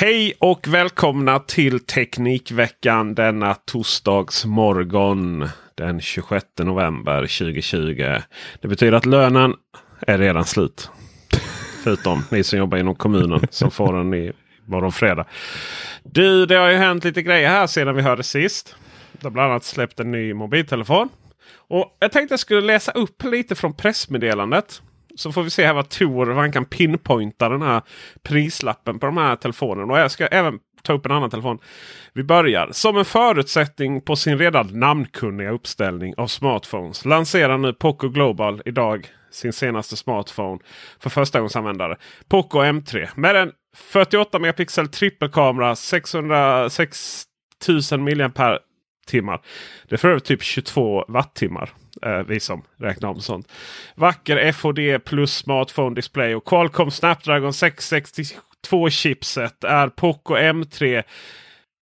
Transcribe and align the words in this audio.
Hej 0.00 0.34
och 0.38 0.68
välkomna 0.68 1.38
till 1.38 1.80
Teknikveckan 1.80 3.14
denna 3.14 3.54
torsdagsmorgon 3.54 5.48
den 5.74 6.00
26 6.00 6.46
november 6.58 7.20
2020. 7.20 8.16
Det 8.60 8.68
betyder 8.68 8.92
att 8.92 9.06
lönen 9.06 9.54
är 10.00 10.18
redan 10.18 10.44
slut. 10.44 10.90
Förutom 11.84 12.24
ni 12.30 12.44
som 12.44 12.58
jobbar 12.58 12.78
inom 12.78 12.94
kommunen 12.94 13.40
som 13.50 13.70
får 13.70 13.92
den 13.92 14.14
i 14.14 14.32
morgon 14.66 14.92
fredag. 14.92 15.24
Du, 16.02 16.46
det 16.46 16.54
har 16.54 16.68
ju 16.68 16.76
hänt 16.76 17.04
lite 17.04 17.22
grejer 17.22 17.48
här 17.48 17.66
sedan 17.66 17.96
vi 17.96 18.02
hörde 18.02 18.22
sist. 18.22 18.76
Det 19.12 19.26
har 19.26 19.30
bland 19.30 19.50
annat 19.50 19.64
släppt 19.64 20.00
en 20.00 20.10
ny 20.10 20.34
mobiltelefon. 20.34 21.08
Och 21.68 21.96
Jag 21.98 22.12
tänkte 22.12 22.32
jag 22.32 22.40
skulle 22.40 22.60
läsa 22.60 22.92
upp 22.92 23.24
lite 23.24 23.54
från 23.54 23.74
pressmeddelandet. 23.74 24.82
Så 25.18 25.32
får 25.32 25.42
vi 25.42 25.50
se 25.50 25.66
här 25.66 25.74
vad 25.74 25.88
Tor 25.88 26.26
han 26.26 26.52
kan 26.52 26.64
pinpointa 26.64 27.48
den 27.48 27.62
här 27.62 27.82
prislappen 28.22 28.98
på 28.98 29.06
de 29.06 29.16
här 29.16 29.36
telefonerna. 29.36 29.92
Och 29.92 29.98
jag 29.98 30.10
ska 30.10 30.26
även 30.26 30.58
ta 30.82 30.92
upp 30.92 31.06
en 31.06 31.12
annan 31.12 31.30
telefon. 31.30 31.58
Vi 32.12 32.22
börjar. 32.22 32.68
Som 32.72 32.96
en 32.96 33.04
förutsättning 33.04 34.00
på 34.00 34.16
sin 34.16 34.38
redan 34.38 34.80
namnkunniga 34.80 35.50
uppställning 35.50 36.14
av 36.16 36.26
smartphones 36.26 37.04
lanserar 37.04 37.58
nu 37.58 37.72
Poco 37.72 38.08
Global 38.08 38.62
idag 38.64 39.08
sin 39.30 39.52
senaste 39.52 39.96
smartphone 39.96 40.58
för 41.00 41.10
förstagångsanvändare. 41.10 41.96
Poco 42.28 42.58
M3 42.58 43.08
med 43.16 43.36
en 43.36 43.52
48 43.76 44.38
megapixel 44.38 44.88
trippelkamera 44.88 45.76
606 45.76 47.24
1000 47.64 48.02
mAh 48.02 48.58
timmar. 49.08 49.40
Det 49.88 49.94
är 49.94 49.96
för 49.96 50.08
övrigt 50.08 50.24
typ 50.24 50.42
22 50.42 51.04
wattimmar. 51.08 51.70
Eh, 52.02 52.22
vi 52.22 52.40
som 52.40 52.62
räknar 52.76 53.08
om 53.08 53.20
sånt. 53.20 53.48
Vacker 53.94 54.52
FHD 54.52 54.98
plus 54.98 55.34
smartphone 55.36 55.94
display 55.94 56.34
och 56.34 56.44
Qualcomm 56.44 56.90
Snapdragon 56.90 57.52
662 57.52 58.90
chipset 58.90 59.64
är 59.64 59.88
Poco 59.88 60.34
M3 60.34 61.02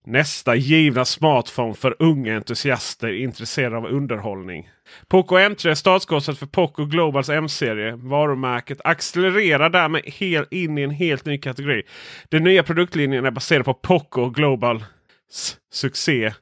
nästa 0.07 0.55
givna 0.55 1.05
smartphone 1.05 1.75
för 1.75 1.97
unga 1.99 2.37
entusiaster 2.37 3.13
intresserade 3.13 3.77
av 3.77 3.87
underhållning. 3.87 4.71
Poco 5.09 5.37
M3 5.37 5.69
är 5.69 5.75
startskottet 5.75 6.39
för 6.39 6.47
Poco 6.47 6.85
Globals 6.85 7.29
M-serie. 7.29 7.97
Varumärket 7.97 8.81
accelererar 8.85 9.71
därmed 9.71 10.03
hel, 10.05 10.47
in 10.51 10.79
i 10.79 10.83
en 10.83 10.91
helt 10.91 11.25
ny 11.25 11.39
kategori. 11.39 11.83
Den 12.29 12.45
nya 12.45 12.63
produktlinjen 12.63 13.27
är 13.27 13.31
baserad 13.31 13.65
på 13.65 13.75
Poco 13.75 14.31
Globals 14.31 14.85
succé 15.73 16.35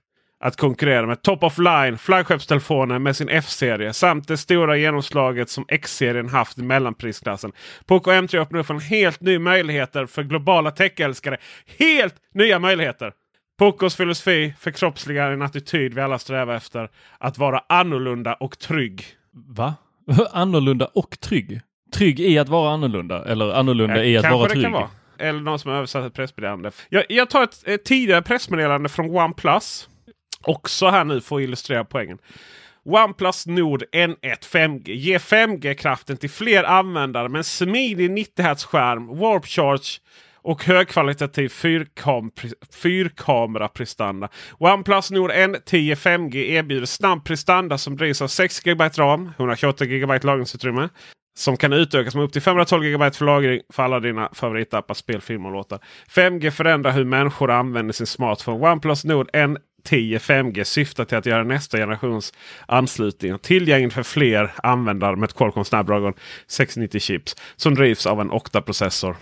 att 0.44 0.56
konkurrera 0.56 1.06
med 1.06 1.22
top 1.22 1.42
of 1.42 1.58
line 1.58 1.98
flaggskeppstelefonen 1.98 3.02
med 3.02 3.16
sin 3.16 3.28
F-serie 3.28 3.92
samt 3.92 4.28
det 4.28 4.36
stora 4.36 4.76
genomslaget 4.76 5.50
som 5.50 5.64
X-serien 5.68 6.28
haft 6.28 6.58
i 6.58 6.62
mellanprisklassen. 6.62 7.52
Poco 7.86 8.10
M3 8.10 8.38
öppnar 8.38 8.60
upp 8.60 8.66
för 8.66 8.74
en 8.74 8.80
helt 8.80 9.20
ny 9.20 9.38
möjligheter 9.38 10.06
för 10.06 10.22
globala 10.22 10.70
techälskare. 10.70 11.36
Helt 11.78 12.14
nya 12.34 12.58
möjligheter! 12.58 13.12
Pocos 13.58 13.96
filosofi 13.96 14.54
förkroppsligar 14.58 15.30
en 15.30 15.42
attityd 15.42 15.94
vi 15.94 16.00
alla 16.00 16.18
strävar 16.18 16.54
efter. 16.54 16.88
Att 17.18 17.38
vara 17.38 17.62
annorlunda 17.68 18.34
och 18.34 18.58
trygg. 18.58 19.06
Va? 19.32 19.74
annorlunda 20.32 20.88
och 20.94 21.20
trygg? 21.20 21.60
Trygg 21.94 22.20
i 22.20 22.38
att 22.38 22.48
vara 22.48 22.72
annorlunda 22.72 23.24
eller 23.24 23.52
annorlunda 23.52 24.04
Eh, 24.04 24.10
i 24.10 24.16
att 24.16 24.30
vara 24.32 24.42
det 24.42 24.48
trygg? 24.48 24.64
kan 24.64 24.72
vara. 24.72 24.90
Eller 25.18 25.40
någon 25.40 25.58
som 25.58 25.70
har 25.70 25.78
översatt 25.78 26.06
ett 26.06 26.14
pressmeddelande. 26.14 26.70
Jag, 26.88 27.04
jag 27.08 27.30
tar 27.30 27.42
ett, 27.42 27.68
ett 27.68 27.84
tidigare 27.84 28.22
pressmeddelande 28.22 28.88
från 28.88 29.10
OnePlus. 29.10 29.88
Också 30.44 30.88
här 30.88 31.04
nu 31.04 31.20
för 31.20 31.36
att 31.36 31.42
illustrera 31.42 31.84
poängen. 31.84 32.18
OnePlus 32.84 33.46
Nord 33.46 33.84
N1 33.92 34.16
5G 34.52 34.92
ger 34.92 35.18
5G-kraften 35.18 36.16
till 36.16 36.30
fler 36.30 36.64
användare 36.64 37.28
med 37.28 37.38
en 37.38 37.44
smidig 37.44 38.10
90 38.10 38.42
Hz-skärm, 38.44 39.18
Warp 39.18 39.46
Charge 39.46 40.00
och 40.42 40.64
högkvalitativ 40.64 41.48
fyrkamera-prestanda. 42.72 44.28
OnePlus 44.58 45.10
Nord 45.10 45.30
N10 45.30 45.94
5G 45.94 46.36
erbjuder 46.36 46.86
snabb 46.86 47.24
prestanda 47.24 47.78
som 47.78 47.96
drivs 47.96 48.22
av 48.22 48.28
6 48.28 48.60
GB 48.60 48.84
ram, 48.84 49.32
128 49.36 49.84
GB 49.84 50.18
lagringsutrymme. 50.22 50.88
Som 51.36 51.56
kan 51.56 51.72
utökas 51.72 52.14
med 52.14 52.24
upp 52.24 52.32
till 52.32 52.42
512 52.42 52.82
GB 52.84 53.10
för 53.10 53.24
lagring 53.24 53.60
för 53.72 53.82
alla 53.82 54.00
dina 54.00 54.30
favoritappar, 54.32 54.94
spel, 54.94 55.20
film 55.20 55.46
och 55.46 55.52
låtar. 55.52 55.78
5G 56.10 56.50
förändrar 56.50 56.92
hur 56.92 57.04
människor 57.04 57.50
använder 57.50 57.92
sin 57.92 58.06
smartphone. 58.06 58.70
OnePlus 58.70 59.04
Nord 59.04 59.30
N 59.32 59.58
N10 59.84 60.18
5G 60.18 60.64
syftar 60.64 61.04
till 61.04 61.18
att 61.18 61.26
göra 61.26 61.44
nästa 61.44 61.78
generations 61.78 62.32
anslutning 62.66 63.38
tillgänglig 63.38 63.92
för 63.92 64.02
fler 64.02 64.52
användare 64.62 65.16
med 65.16 65.28
ett 65.28 65.36
Qualcomm 65.36 65.64
Snapdragon 65.64 66.14
690 66.46 67.00
chips 67.00 67.36
som 67.56 67.74
drivs 67.74 68.06
av 68.06 68.20
en 68.20 68.30
Octa-processor. 68.30 69.16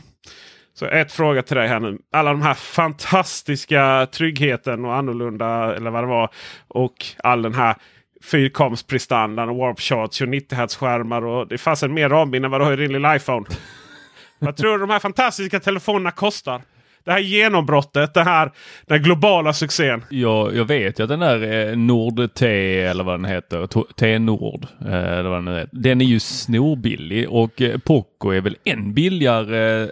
Så 0.75 0.87
ett 0.87 1.13
fråga 1.13 1.43
till 1.43 1.57
dig 1.57 1.69
här 1.69 1.81
nu. 1.81 1.99
Alla 2.13 2.31
de 2.31 2.43
här 2.43 2.55
fantastiska 2.55 4.07
tryggheten 4.13 4.85
och 4.85 4.95
annorlunda 4.95 5.77
eller 5.77 5.91
vad 5.91 6.03
det 6.03 6.09
var. 6.09 6.31
Och 6.69 6.95
all 7.25 7.43
den 7.43 7.55
här 7.55 7.77
fyrkamsprestandan 8.23 9.49
och 9.49 9.57
warp 9.57 9.81
charts 9.81 10.21
och 10.21 10.29
90 10.29 10.59
Hz 10.59 10.77
skärmar. 10.77 11.25
Och 11.25 11.49
det 11.49 11.59
fanns 11.59 11.83
en 11.83 11.95
mer 11.95 12.09
rambild 12.09 12.45
än 12.45 12.51
vad 12.51 12.61
du 12.61 12.65
har 12.65 12.73
i 12.73 12.77
din 12.77 12.93
lilla 12.93 13.17
iPhone. 13.17 13.47
vad 14.39 14.57
tror 14.57 14.73
du 14.73 14.79
de 14.79 14.91
här 14.91 14.99
fantastiska 14.99 15.61
telefonerna 15.61 16.11
kostar? 16.11 16.63
Det 17.05 17.13
här 17.13 17.19
genombrottet, 17.19 18.15
det 18.15 18.23
här, 18.23 18.53
den 18.87 18.99
här 18.99 19.05
globala 19.05 19.53
succén. 19.53 20.05
Jag, 20.11 20.57
jag 20.57 20.65
vet 20.65 20.99
ju 20.99 21.03
att 21.03 21.09
den 21.09 21.21
där 21.21 21.71
eh, 21.71 21.77
Nord 21.77 22.35
T 22.35 22.81
eller 22.81 23.05
vad 23.05 23.15
den 23.15 23.25
heter, 23.25 23.95
T-Nord, 23.95 24.67
eh, 24.81 24.95
eller 24.95 25.31
vad 25.31 25.45
den, 25.45 25.55
heter, 25.55 25.71
den 25.73 26.01
är 26.01 26.05
ju 26.05 26.21
snorbillig 26.21 27.29
och 27.31 27.63
eh, 27.63 27.79
Poco 27.79 28.31
är 28.31 28.41
väl 28.41 28.57
eh, 28.65 28.73
än 28.73 28.95
billigare 28.95 29.91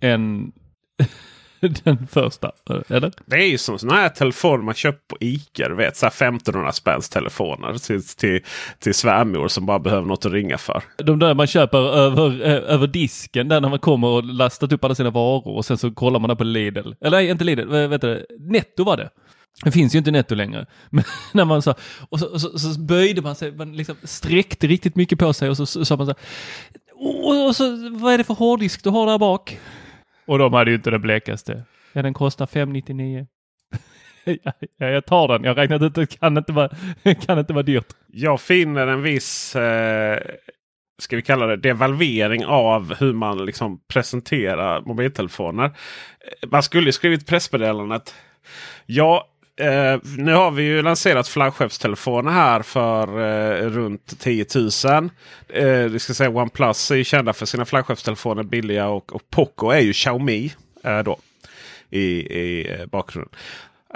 än 0.00 0.52
den 1.84 2.06
första, 2.06 2.52
eh, 2.70 2.96
eller? 2.96 3.12
Det 3.26 3.36
är 3.36 3.46
ju 3.46 3.58
som 3.58 3.78
sådana 3.78 4.00
här 4.00 4.08
telefoner 4.08 4.64
man 4.64 4.74
köper 4.74 5.00
på 5.08 5.16
Ica. 5.20 5.68
Du 5.68 5.74
vet, 5.74 5.96
så 5.96 6.06
här 6.06 6.10
1500 6.10 6.72
spänns 6.72 7.08
telefoner 7.08 7.78
till, 7.78 8.06
till, 8.06 8.40
till 8.78 8.94
svärmor 8.94 9.48
som 9.48 9.66
bara 9.66 9.78
behöver 9.78 10.06
något 10.06 10.26
att 10.26 10.32
ringa 10.32 10.58
för. 10.58 10.82
De 10.96 11.18
där 11.18 11.34
man 11.34 11.46
köper 11.46 11.78
över, 11.78 12.46
eh, 12.46 12.74
över 12.74 12.86
disken 12.86 13.48
där 13.48 13.60
när 13.60 13.68
man 13.68 13.78
kommer 13.78 14.08
och 14.08 14.24
lastat 14.24 14.72
upp 14.72 14.84
alla 14.84 14.94
sina 14.94 15.10
varor 15.10 15.56
och 15.56 15.64
sen 15.64 15.78
så 15.78 15.90
kollar 15.90 16.20
man 16.20 16.28
där 16.28 16.34
på 16.34 16.44
Lidl. 16.44 16.92
Eller 17.00 17.16
nej, 17.16 17.30
inte 17.30 17.44
Lidl, 17.44 17.68
vet 17.88 18.00
du, 18.00 18.26
Netto 18.38 18.84
var 18.84 18.96
det. 18.96 19.10
Det 19.64 19.70
finns 19.70 19.94
ju 19.94 19.98
inte 19.98 20.10
Netto 20.10 20.34
längre. 20.34 20.66
Men 20.90 21.04
när 21.32 21.44
man 21.44 21.62
sa, 21.62 21.74
och 22.08 22.18
så, 22.18 22.26
och 22.26 22.40
så, 22.40 22.58
så 22.58 22.80
böjde 22.80 23.22
man 23.22 23.34
sig, 23.34 23.52
man 23.52 23.76
liksom 23.76 23.96
sträckte 24.02 24.66
riktigt 24.66 24.96
mycket 24.96 25.18
på 25.18 25.32
sig 25.32 25.50
och 25.50 25.56
så 25.56 25.66
sa 25.66 25.96
man 25.96 26.06
så 26.06 26.12
här, 26.12 26.20
och, 26.94 27.46
och 27.48 27.56
så, 27.56 27.90
vad 27.90 28.12
är 28.14 28.18
det 28.18 28.24
för 28.24 28.34
hårddisk 28.34 28.84
du 28.84 28.90
har 28.90 29.06
där 29.06 29.18
bak? 29.18 29.58
Och 30.30 30.38
de 30.38 30.52
hade 30.52 30.70
ju 30.70 30.76
inte 30.76 30.90
det 30.90 30.98
blekaste. 30.98 31.62
Ja, 31.92 32.02
den 32.02 32.14
kostar 32.14 32.46
599. 32.46 33.26
ja, 34.24 34.52
jag 34.78 35.06
tar 35.06 35.28
den. 35.28 35.44
Jag 35.44 35.58
räknat 35.58 35.82
ut 35.82 35.86
att 35.86 35.94
det 35.94 36.18
kan 36.18 36.38
inte 36.38 36.52
vara, 36.52 36.68
kan 37.26 37.38
inte 37.38 37.52
vara 37.52 37.62
dyrt. 37.62 37.86
Jag 38.06 38.40
finner 38.40 38.86
en 38.86 39.02
viss, 39.02 39.56
eh, 39.56 40.18
ska 40.98 41.16
vi 41.16 41.22
kalla 41.22 41.46
det, 41.46 41.56
devalvering 41.56 42.46
av 42.46 42.94
hur 42.94 43.12
man 43.12 43.46
liksom 43.46 43.80
presenterar 43.88 44.80
mobiltelefoner. 44.80 45.70
Man 46.50 46.62
skulle 46.62 46.92
skrivit 46.92 47.26
pressmeddelandet. 47.26 48.14
Ja, 48.86 49.29
Eh, 49.60 49.98
nu 50.18 50.32
har 50.32 50.50
vi 50.50 50.62
ju 50.62 50.82
lanserat 50.82 51.28
flaggskeppstelefoner 51.28 52.32
här 52.32 52.62
för 52.62 53.08
eh, 53.20 53.68
runt 53.68 54.20
10 54.20 54.46
000. 54.54 55.10
Eh, 55.48 55.64
vi 55.64 55.98
ska 55.98 56.14
säga 56.14 56.30
OnePlus 56.30 56.90
är 56.90 56.96
ju 56.96 57.04
kända 57.04 57.32
för 57.32 57.46
sina 57.46 57.64
flaggskeppstelefoner 57.64 58.42
billiga 58.42 58.88
och, 58.88 59.12
och 59.12 59.22
Poco 59.30 59.70
är 59.70 59.80
ju 59.80 59.92
Xiaomi 59.92 60.52
eh, 60.84 60.98
då 60.98 61.18
i, 61.90 62.00
i 62.38 62.72
eh, 62.72 62.86
bakgrunden. 62.86 63.34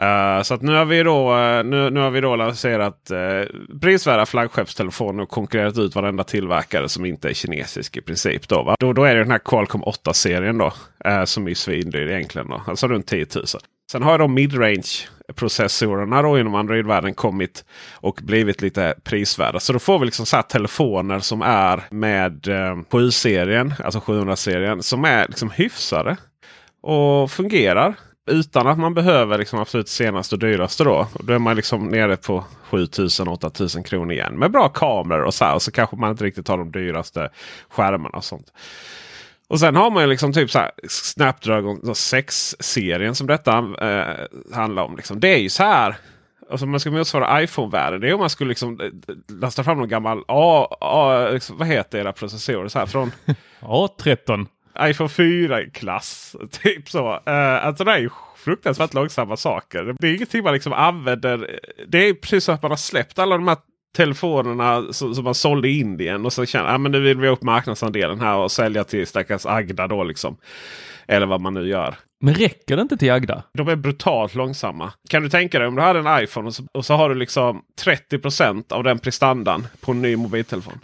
Uh, 0.02 0.42
så 0.42 0.54
att 0.54 0.62
nu 0.62 0.74
har 0.74 0.84
vi 0.84 1.02
då, 1.02 1.34
uh, 1.34 1.64
nu, 1.64 1.90
nu 1.90 2.00
har 2.00 2.10
vi 2.10 2.20
då 2.20 2.36
lanserat 2.36 3.10
uh, 3.12 3.78
prisvärda 3.80 4.26
flaggskeppstelefoner 4.26 5.22
och 5.22 5.28
konkurrerat 5.28 5.78
ut 5.78 5.94
varenda 5.94 6.24
tillverkare 6.24 6.88
som 6.88 7.04
inte 7.04 7.28
är 7.28 7.34
kinesisk 7.34 7.96
i 7.96 8.00
princip. 8.00 8.48
Då, 8.48 8.62
va? 8.62 8.76
Då, 8.78 8.92
då 8.92 9.04
är 9.04 9.14
det 9.14 9.20
den 9.20 9.30
här 9.30 9.38
Qualcomm 9.38 9.82
8-serien 9.82 10.58
då 10.58 10.72
uh, 11.08 11.24
som 11.24 11.48
är 11.48 11.54
svindyr 11.54 12.08
egentligen. 12.08 12.48
Då. 12.48 12.62
Alltså 12.66 12.88
runt 12.88 13.06
10 13.06 13.26
000. 13.34 13.44
Sen 13.90 14.02
har 14.02 14.18
de 14.18 14.34
midrange 14.34 15.08
processorerna 15.34 16.22
då 16.22 16.38
inom 16.38 16.54
Android-världen 16.54 17.14
kommit 17.14 17.64
och 17.92 18.20
blivit 18.22 18.62
lite 18.62 18.94
prisvärda. 19.04 19.60
Så 19.60 19.72
då 19.72 19.78
får 19.78 19.98
vi 19.98 20.04
liksom 20.04 20.26
så 20.26 20.42
telefoner 20.42 21.20
som 21.20 21.42
är 21.42 21.82
med 21.90 22.48
eh, 22.48 22.76
7-serien, 22.90 23.74
alltså 23.84 23.98
700-serien, 23.98 24.82
som 24.82 25.04
är 25.04 25.28
liksom 25.28 25.50
hyfsade 25.50 26.16
och 26.82 27.30
fungerar. 27.30 27.94
Utan 28.26 28.66
att 28.66 28.78
man 28.78 28.94
behöver 28.94 29.38
liksom 29.38 29.58
absolut 29.58 29.88
senaste 29.88 30.34
och 30.34 30.38
dyraste 30.38 30.84
då. 30.84 31.06
Då 31.20 31.32
är 31.32 31.38
man 31.38 31.56
liksom 31.56 31.88
nere 31.88 32.16
på 32.16 32.44
7000-8000 32.70 33.82
kronor 33.82 34.12
igen. 34.12 34.38
Med 34.38 34.50
bra 34.50 34.68
kameror 34.68 35.22
och 35.22 35.34
så 35.34 35.44
här. 35.44 35.54
Och 35.54 35.62
så 35.62 35.70
kanske 35.70 35.96
man 35.96 36.10
inte 36.10 36.24
riktigt 36.24 36.48
har 36.48 36.58
de 36.58 36.72
dyraste 36.72 37.30
skärmarna 37.68 38.18
och 38.18 38.24
sånt. 38.24 38.52
Och 39.48 39.60
sen 39.60 39.76
har 39.76 39.90
man 39.90 40.02
ju 40.02 40.08
liksom 40.08 40.32
typ 40.32 40.50
så 40.50 40.58
här 40.58 40.70
Snapdragon 40.88 41.80
6-serien 41.80 43.14
som 43.14 43.26
detta 43.26 43.58
eh, 43.80 44.26
handlar 44.56 44.82
om. 44.82 44.96
Liksom. 44.96 45.20
Det 45.20 45.28
är 45.28 45.38
ju 45.38 45.48
så 45.48 45.62
här. 45.62 45.96
Alltså 46.50 46.66
man 46.66 46.80
ska 46.80 46.90
motsvara 46.90 47.42
iPhone-världen. 47.42 48.00
Det 48.00 48.08
är 48.08 48.14
om 48.14 48.20
man 48.20 48.30
skulle 48.30 48.48
liksom 48.48 48.80
eh, 48.80 49.14
lasta 49.40 49.64
fram 49.64 49.78
någon 49.78 49.88
gammal 49.88 50.24
A, 50.28 50.68
A, 50.80 51.28
liksom, 51.32 51.58
vad 51.58 51.68
heter 51.68 51.98
era 51.98 52.12
processorer? 52.12 52.68
Så 52.68 52.78
här, 52.78 52.86
från 52.86 53.12
A13 53.60 54.46
iPhone 54.80 55.08
4-klass. 55.08 56.36
Typ 56.62 56.90
så. 56.90 57.12
Uh, 57.12 57.66
alltså 57.66 57.84
det 57.84 57.92
är 57.92 57.98
ju 57.98 58.10
fruktansvärt 58.36 58.94
långsamma 58.94 59.36
saker. 59.36 59.94
Det 59.98 60.08
är 60.08 60.14
ingenting 60.14 60.44
man 60.44 60.52
liksom 60.54 60.72
använder. 60.72 61.60
Det 61.88 62.08
är 62.08 62.14
precis 62.14 62.44
som 62.44 62.54
att 62.54 62.62
man 62.62 62.70
har 62.70 62.76
släppt 62.76 63.18
alla 63.18 63.36
de 63.36 63.48
här 63.48 63.56
telefonerna 63.96 64.92
som, 64.92 65.14
som 65.14 65.24
man 65.24 65.34
sålde 65.34 65.68
i 65.68 65.80
Indien. 65.80 66.26
Och 66.26 66.32
så 66.32 66.46
känner 66.46 66.74
ah, 66.74 66.78
nu 66.78 67.00
vill 67.00 67.20
vi 67.20 67.28
upp 67.28 67.42
marknadsandelen 67.42 68.20
här 68.20 68.36
och 68.36 68.52
sälja 68.52 68.84
till 68.84 69.06
stackars 69.06 69.46
Agda 69.46 69.86
då 69.86 70.04
liksom. 70.04 70.36
Eller 71.06 71.26
vad 71.26 71.40
man 71.40 71.54
nu 71.54 71.68
gör. 71.68 71.94
Men 72.20 72.34
räcker 72.34 72.76
det 72.76 72.82
inte 72.82 72.96
till 72.96 73.12
Agda? 73.12 73.42
De 73.52 73.68
är 73.68 73.76
brutalt 73.76 74.34
långsamma. 74.34 74.92
Kan 75.08 75.22
du 75.22 75.28
tänka 75.28 75.58
dig 75.58 75.68
om 75.68 75.74
du 75.74 75.82
hade 75.82 75.98
en 75.98 76.24
iPhone 76.24 76.46
och 76.46 76.54
så, 76.54 76.64
och 76.72 76.84
så 76.84 76.94
har 76.94 77.08
du 77.08 77.14
liksom 77.14 77.62
30% 78.10 78.72
av 78.72 78.84
den 78.84 78.98
prestandan 78.98 79.66
på 79.80 79.92
en 79.92 80.02
ny 80.02 80.16
mobiltelefon. 80.16 80.80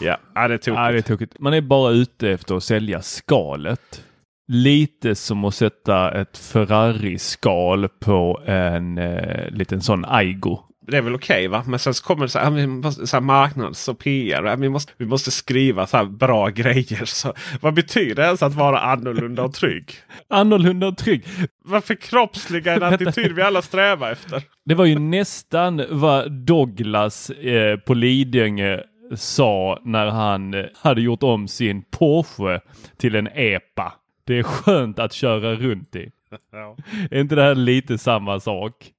Ja, 0.00 0.18
ja, 0.34 0.48
det 0.48 0.54
är 0.54 0.58
tokigt. 0.58 0.76
Ja, 0.76 0.90
det 0.90 0.98
är 0.98 1.02
tokigt. 1.02 1.38
Man 1.38 1.54
är 1.54 1.60
bara 1.60 1.92
ute 1.92 2.30
efter 2.30 2.54
att 2.54 2.64
sälja 2.64 3.02
skalet. 3.02 4.04
Lite 4.48 5.14
som 5.14 5.44
att 5.44 5.54
sätta 5.54 6.20
ett 6.20 6.38
Ferrari-skal 6.38 7.88
på 7.88 8.40
en 8.46 8.98
eh, 8.98 9.50
liten 9.50 9.80
sån 9.80 10.04
Aigo 10.04 10.58
det 10.86 10.96
är 10.96 11.02
väl 11.02 11.14
okej 11.14 11.36
okay, 11.36 11.48
va? 11.48 11.64
Men 11.66 11.78
sen 11.78 11.94
så 11.94 12.04
kommer 12.04 12.22
det 12.22 12.28
så 12.28 12.38
här, 12.38 12.50
vi 12.50 12.66
måste, 12.66 13.06
så 13.06 13.16
här 13.16 13.20
marknads 13.20 13.88
och 13.88 13.98
PR. 13.98 14.56
Vi 14.56 14.68
måste, 14.68 14.92
vi 14.96 15.06
måste 15.06 15.30
skriva 15.30 15.86
så 15.86 15.96
här 15.96 16.04
bra 16.04 16.48
grejer. 16.54 17.04
Så, 17.04 17.34
vad 17.60 17.74
betyder 17.74 18.14
det 18.14 18.22
ens 18.22 18.42
att 18.42 18.54
vara 18.54 18.80
annorlunda 18.80 19.42
och 19.42 19.54
trygg? 19.54 19.92
annorlunda 20.28 20.86
och 20.86 20.96
trygg. 20.96 21.24
Varför 21.64 21.94
kroppsliga 21.94 22.74
en 22.74 22.82
attityd 22.94 23.32
vi 23.32 23.42
alla 23.42 23.62
strävar 23.62 24.10
efter? 24.10 24.42
Det 24.64 24.74
var 24.74 24.84
ju 24.84 24.98
nästan 24.98 25.84
vad 25.90 26.32
Douglas 26.32 27.30
eh, 27.30 27.76
på 27.76 27.94
Lidingö 27.94 28.80
sa 29.16 29.80
när 29.84 30.06
han 30.06 30.54
eh, 30.54 30.64
hade 30.74 31.00
gjort 31.00 31.22
om 31.22 31.48
sin 31.48 31.82
Porsche 31.82 32.60
till 32.96 33.14
en 33.14 33.28
EPA. 33.34 33.92
Det 34.24 34.38
är 34.38 34.42
skönt 34.42 34.98
att 34.98 35.12
köra 35.12 35.54
runt 35.54 35.96
i. 35.96 36.10
Ja. 36.52 36.76
Är 37.10 37.20
inte 37.20 37.34
det 37.34 37.42
här 37.42 37.54
lite 37.54 37.98
samma 37.98 38.40
sak? 38.40 38.90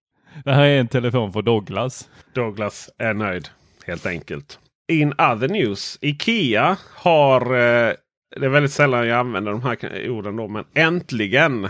Det 0.44 0.54
här 0.54 0.64
är 0.64 0.80
en 0.80 0.88
telefon 0.88 1.34
för 1.34 1.42
Douglas. 1.42 2.10
Douglas 2.34 2.90
är 2.98 3.14
nöjd 3.14 3.50
helt 3.86 4.06
enkelt. 4.06 4.60
In 4.88 5.12
other 5.12 5.48
news. 5.48 5.98
Ikea 6.02 6.78
har, 6.96 7.42
eh, 7.42 7.94
det 8.36 8.46
är 8.46 8.50
väldigt 8.50 8.72
sällan 8.72 9.08
jag 9.08 9.20
använder 9.20 9.52
de 9.52 9.62
här 9.62 10.10
orden 10.10 10.36
då, 10.36 10.48
men 10.48 10.66
äntligen 10.74 11.70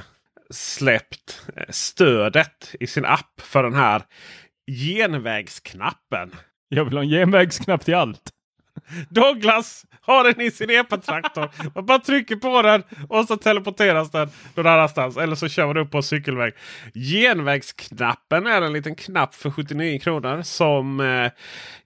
släppt 0.50 1.48
eh, 1.56 1.64
stödet 1.70 2.76
i 2.80 2.88
sin 2.88 3.06
app 3.06 3.42
för 3.42 3.64
den 3.64 3.74
här 3.74 4.02
genvägsknappen. 4.68 6.32
Jag 6.70 6.86
vill 6.86 6.98
ha 6.98 7.04
en 7.04 7.10
genvägsknapp 7.10 7.86
till 7.86 7.96
allt. 7.96 8.32
Douglas 9.10 9.86
har 10.02 10.24
den 10.24 10.42
i 10.42 10.52
sin 10.52 10.70
epatraktor. 10.70 11.50
Man 11.76 11.86
bara 11.86 12.00
trycker 12.00 12.36
på 12.36 12.62
den 12.62 12.84
och 13.10 13.26
så 13.26 13.38
teleporteras 13.38 14.12
den 14.12 14.30
någon 14.56 14.68
annanstans. 14.68 15.18
Eller 15.18 15.36
så 15.36 15.48
kör 15.48 15.68
man 15.68 15.78
upp 15.78 15.92
på 15.92 15.98
en 15.98 16.04
cykelväg. 16.04 16.54
Genvägsknappen 16.94 18.48
är 18.48 18.62
en 18.62 18.74
liten 18.74 18.96
knapp 18.96 19.36
för 19.36 19.52
79 19.52 20.00
kronor 20.00 20.42
som 20.42 21.00
eh, 21.00 21.32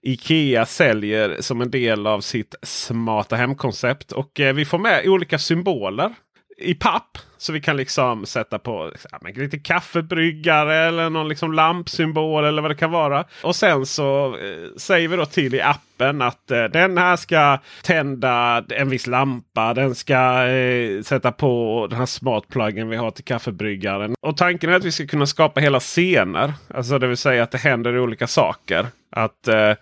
Ikea 0.02 0.66
säljer 0.66 1.36
som 1.40 1.60
en 1.60 1.70
del 1.70 2.06
av 2.06 2.20
sitt 2.20 2.54
smarta 2.62 3.36
hemkoncept. 3.36 4.12
Och 4.12 4.40
eh, 4.40 4.54
vi 4.54 4.64
får 4.64 4.78
med 4.78 5.08
olika 5.08 5.38
symboler 5.38 6.14
i 6.60 6.74
papp. 6.74 7.18
Så 7.38 7.52
vi 7.52 7.60
kan 7.60 7.76
liksom 7.76 8.26
sätta 8.26 8.58
på 8.58 8.92
ja, 9.12 9.18
lite 9.34 9.58
kaffebryggare 9.58 10.76
eller 10.76 11.10
någon 11.10 11.28
liksom 11.28 11.52
lampsymbol 11.52 12.44
eller 12.44 12.62
vad 12.62 12.70
det 12.70 12.74
kan 12.74 12.90
vara. 12.90 13.24
Och 13.42 13.56
sen 13.56 13.86
så 13.86 14.26
eh, 14.26 14.76
säger 14.76 15.08
vi 15.08 15.16
då 15.16 15.26
till 15.26 15.54
i 15.54 15.60
appen 15.60 16.22
att 16.22 16.50
eh, 16.50 16.64
den 16.64 16.98
här 16.98 17.16
ska 17.16 17.58
tända 17.82 18.64
en 18.68 18.88
viss 18.88 19.06
lampa. 19.06 19.74
Den 19.74 19.94
ska 19.94 20.46
eh, 20.46 21.02
sätta 21.02 21.32
på 21.32 21.86
den 21.90 21.98
här 21.98 22.06
smartpluggen 22.06 22.88
vi 22.88 22.96
har 22.96 23.10
till 23.10 23.24
kaffebryggaren. 23.24 24.14
Och 24.20 24.36
tanken 24.36 24.70
är 24.70 24.74
att 24.74 24.84
vi 24.84 24.92
ska 24.92 25.06
kunna 25.06 25.26
skapa 25.26 25.60
hela 25.60 25.80
scener. 25.80 26.52
Alltså 26.74 26.98
det 26.98 27.06
vill 27.06 27.16
säga 27.16 27.42
att 27.42 27.50
det 27.50 27.58
händer 27.58 27.98
olika 27.98 28.26
saker. 28.26 28.86
Att 29.10 29.48
eh, 29.48 29.56
eh 29.56 29.76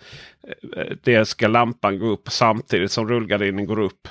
det 1.02 1.28
ska 1.28 1.48
lampan 1.48 1.98
gå 1.98 2.06
upp 2.06 2.28
samtidigt 2.28 2.92
som 2.92 3.08
rullgardinen 3.08 3.66
går 3.66 3.80
upp. 3.80 4.08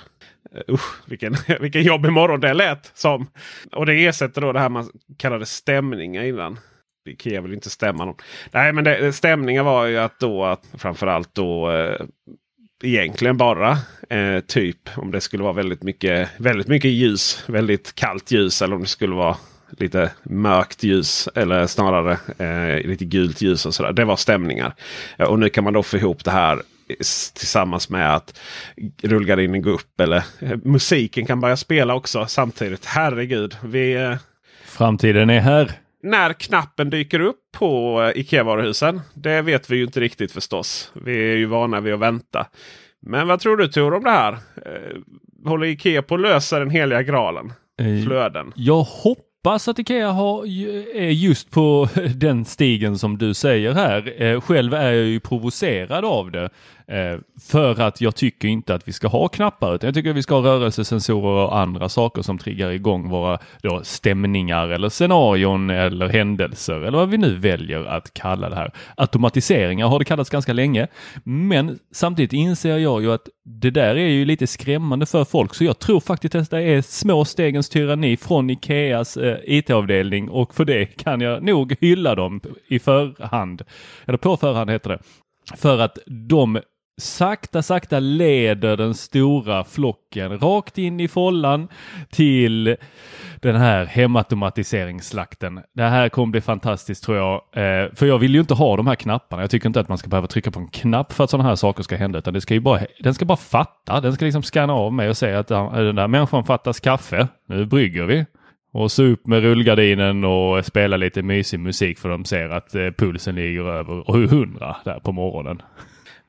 Eh, 0.55 0.73
usch, 0.73 0.95
vilken, 1.05 1.35
vilken 1.59 1.83
jobbig 1.83 2.11
morgon 2.11 2.39
det 2.39 2.53
lät 2.53 2.91
som. 2.93 3.27
Och 3.71 3.85
det 3.85 4.05
ersätter 4.05 4.41
då 4.41 4.51
det 4.51 4.59
här 4.59 4.69
man 4.69 4.89
kallade 5.17 5.45
stämningar 5.45 6.23
innan. 6.23 6.59
Ikea 7.09 7.41
vill 7.41 7.53
inte 7.53 7.69
stämma 7.69 8.05
någon. 8.05 8.15
Nej 8.51 8.73
men 8.73 8.83
det, 8.83 8.97
eh, 8.97 9.11
stämningar 9.11 9.63
var 9.63 9.85
ju 9.85 9.97
att 9.97 10.19
då 10.19 10.45
att 10.45 10.63
framförallt 10.77 11.35
då 11.35 11.71
eh, 11.71 12.01
egentligen 12.83 13.37
bara 13.37 13.77
eh, 14.09 14.39
typ 14.39 14.89
om 14.97 15.11
det 15.11 15.21
skulle 15.21 15.43
vara 15.43 15.53
väldigt 15.53 15.83
mycket, 15.83 16.29
väldigt 16.37 16.67
mycket 16.67 16.91
ljus. 16.91 17.43
Väldigt 17.47 17.95
kallt 17.95 18.31
ljus 18.31 18.61
eller 18.61 18.75
om 18.75 18.81
det 18.81 18.87
skulle 18.87 19.15
vara 19.15 19.37
lite 19.69 20.11
mörkt 20.23 20.83
ljus 20.83 21.29
eller 21.35 21.67
snarare 21.67 22.17
eh, 22.37 22.87
lite 22.87 23.05
gult 23.05 23.41
ljus 23.41 23.65
och 23.65 23.73
sådär. 23.73 23.93
Det 23.93 24.05
var 24.05 24.15
stämningar. 24.15 24.75
Eh, 25.17 25.25
och 25.25 25.39
nu 25.39 25.49
kan 25.49 25.63
man 25.63 25.73
då 25.73 25.83
få 25.83 25.97
ihop 25.97 26.23
det 26.23 26.31
här 26.31 26.61
tillsammans 27.33 27.89
med 27.89 28.15
att 28.15 28.39
rullgardinen 29.03 29.61
går 29.61 29.71
upp. 29.71 29.99
Eller 30.01 30.23
eh, 30.39 30.57
musiken 30.63 31.25
kan 31.25 31.39
börja 31.39 31.57
spela 31.57 31.95
också 31.95 32.25
samtidigt. 32.25 32.85
Herregud. 32.85 33.57
Vi, 33.63 33.93
eh, 33.93 34.15
Framtiden 34.65 35.29
är 35.29 35.39
här. 35.39 35.71
När 36.03 36.33
knappen 36.33 36.89
dyker 36.89 37.19
upp 37.19 37.39
på 37.57 38.01
eh, 38.01 38.19
Ikea-varuhusen. 38.19 39.01
Det 39.13 39.41
vet 39.41 39.69
vi 39.69 39.77
ju 39.77 39.83
inte 39.83 39.99
riktigt 39.99 40.31
förstås. 40.31 40.91
Vi 41.05 41.31
är 41.31 41.35
ju 41.35 41.45
vana 41.45 41.79
vid 41.79 41.93
att 41.93 41.99
vänta. 41.99 42.47
Men 43.01 43.27
vad 43.27 43.39
tror 43.39 43.57
du 43.57 43.67
Tor 43.67 43.93
om 43.93 44.03
det 44.03 44.09
här? 44.09 44.37
Håller 45.45 45.67
Ikea 45.67 46.01
på 46.01 46.15
att 46.15 46.21
lösa 46.21 46.59
den 46.59 46.69
heliga 46.69 47.03
graalen? 47.03 47.53
Flöden? 48.05 48.53
Jag 48.55 48.81
hoppas 48.81 49.67
att 49.67 49.79
Ikea 49.79 50.11
har, 50.11 50.45
är 50.95 51.09
just 51.09 51.51
på 51.51 51.89
den 52.15 52.45
stigen 52.45 52.97
som 52.97 53.17
du 53.17 53.33
säger 53.33 53.73
här. 53.73 54.39
Själv 54.39 54.73
är 54.73 54.91
jag 54.91 55.05
ju 55.05 55.19
provocerad 55.19 56.05
av 56.05 56.31
det. 56.31 56.49
Eh, 56.91 57.19
för 57.49 57.81
att 57.81 58.01
jag 58.01 58.15
tycker 58.15 58.47
inte 58.47 58.75
att 58.75 58.87
vi 58.87 58.93
ska 58.93 59.07
ha 59.07 59.27
knappar 59.27 59.75
utan 59.75 59.87
jag 59.87 59.95
tycker 59.95 60.09
att 60.09 60.15
vi 60.15 60.23
ska 60.23 60.35
ha 60.35 60.43
rörelsesensorer 60.43 61.45
och 61.45 61.57
andra 61.57 61.89
saker 61.89 62.21
som 62.21 62.37
triggar 62.37 62.69
igång 62.69 63.09
våra 63.09 63.39
då, 63.61 63.83
stämningar 63.83 64.69
eller 64.69 64.89
scenarion 64.89 65.69
eller 65.69 66.09
händelser 66.09 66.73
eller 66.73 66.97
vad 66.97 67.09
vi 67.09 67.17
nu 67.17 67.35
väljer 67.35 67.85
att 67.85 68.13
kalla 68.13 68.49
det 68.49 68.55
här. 68.55 68.71
Automatiseringar 68.97 69.87
har 69.87 69.99
det 69.99 70.05
kallats 70.05 70.29
ganska 70.29 70.53
länge. 70.53 70.87
Men 71.23 71.79
samtidigt 71.91 72.33
inser 72.33 72.77
jag 72.77 73.01
ju 73.01 73.13
att 73.13 73.29
det 73.45 73.71
där 73.71 73.95
är 73.95 74.09
ju 74.09 74.25
lite 74.25 74.47
skrämmande 74.47 75.05
för 75.05 75.25
folk 75.25 75.55
så 75.55 75.63
jag 75.63 75.79
tror 75.79 75.99
faktiskt 75.99 76.35
att 76.35 76.49
det 76.49 76.61
är 76.61 76.81
små 76.81 77.25
stegens 77.25 77.69
tyranni 77.69 78.17
från 78.17 78.49
Ikeas 78.49 79.17
eh, 79.17 79.37
IT-avdelning 79.43 80.29
och 80.29 80.55
för 80.55 80.65
det 80.65 80.85
kan 80.85 81.21
jag 81.21 81.43
nog 81.43 81.75
hylla 81.81 82.15
dem 82.15 82.41
i 82.67 82.79
förhand. 82.79 83.61
Eller 84.05 84.17
på 84.17 84.37
förhand 84.37 84.69
heter 84.69 84.89
det. 84.89 84.99
För 85.55 85.79
att 85.79 85.97
de 86.05 86.59
sakta, 86.97 87.61
sakta 87.61 87.99
leder 87.99 88.77
den 88.77 88.93
stora 88.93 89.63
flocken 89.63 90.39
rakt 90.39 90.77
in 90.77 90.99
i 90.99 91.07
follan 91.07 91.67
till 92.09 92.75
den 93.41 93.55
här 93.55 93.85
hemautomatiseringsslakten. 93.85 95.61
Det 95.73 95.83
här 95.83 96.09
kommer 96.09 96.31
bli 96.31 96.41
fantastiskt 96.41 97.03
tror 97.03 97.17
jag. 97.17 97.33
Eh, 97.33 97.93
för 97.95 98.05
jag 98.05 98.19
vill 98.19 98.33
ju 98.33 98.39
inte 98.39 98.53
ha 98.53 98.77
de 98.77 98.87
här 98.87 98.95
knapparna. 98.95 99.43
Jag 99.43 99.51
tycker 99.51 99.67
inte 99.67 99.79
att 99.79 99.89
man 99.89 99.97
ska 99.97 100.09
behöva 100.09 100.27
trycka 100.27 100.51
på 100.51 100.59
en 100.59 100.67
knapp 100.67 101.13
för 101.13 101.23
att 101.23 101.29
sådana 101.29 101.49
här 101.49 101.55
saker 101.55 101.83
ska 101.83 101.95
hända. 101.95 102.19
Utan 102.19 102.33
det 102.33 102.41
ska 102.41 102.53
ju 102.53 102.59
bara, 102.59 102.81
den 102.99 103.13
ska 103.13 103.25
bara 103.25 103.37
fatta. 103.37 104.01
Den 104.01 104.13
ska 104.13 104.25
liksom 104.25 104.43
scanna 104.43 104.73
av 104.73 104.93
mig 104.93 105.09
och 105.09 105.17
säga 105.17 105.39
att 105.39 105.47
den 105.47 105.95
där 105.95 106.07
människan 106.07 106.43
fattas 106.43 106.79
kaffe. 106.79 107.27
Nu 107.47 107.65
brygger 107.65 108.03
vi. 108.03 108.25
Och 108.73 108.91
så 108.91 109.03
upp 109.03 109.27
med 109.27 109.41
rullgardinen 109.41 110.23
och 110.23 110.65
spela 110.65 110.97
lite 110.97 111.21
mysig 111.21 111.59
musik 111.59 111.99
för 111.99 112.09
de 112.09 112.25
ser 112.25 112.49
att 112.49 112.75
eh, 112.75 112.87
pulsen 112.97 113.35
ligger 113.35 113.61
över 113.61 114.23
100 114.23 114.75
där 114.85 114.99
på 114.99 115.11
morgonen. 115.11 115.61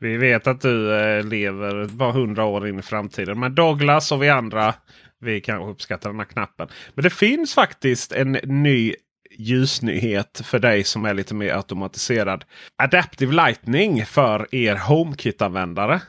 Vi 0.00 0.16
vet 0.16 0.46
att 0.46 0.60
du 0.60 0.94
eh, 0.94 1.24
lever 1.24 1.86
bara 1.86 2.12
hundra 2.12 2.44
år 2.44 2.68
in 2.68 2.78
i 2.78 2.82
framtiden. 2.82 3.40
Men 3.40 3.54
Douglas 3.54 4.12
och 4.12 4.22
vi 4.22 4.28
andra 4.28 4.74
vi 5.20 5.40
kanske 5.40 5.70
uppskattar 5.70 6.10
den 6.10 6.18
här 6.18 6.26
knappen. 6.26 6.68
Men 6.94 7.02
det 7.02 7.10
finns 7.10 7.54
faktiskt 7.54 8.12
en 8.12 8.32
ny 8.32 8.94
ljusnyhet 9.38 10.40
för 10.44 10.58
dig 10.58 10.84
som 10.84 11.04
är 11.04 11.14
lite 11.14 11.34
mer 11.34 11.54
automatiserad. 11.54 12.44
Adaptive 12.76 13.32
Lightning 13.32 14.06
för 14.06 14.54
er 14.54 14.76
HomeKit-användare. 14.76 16.00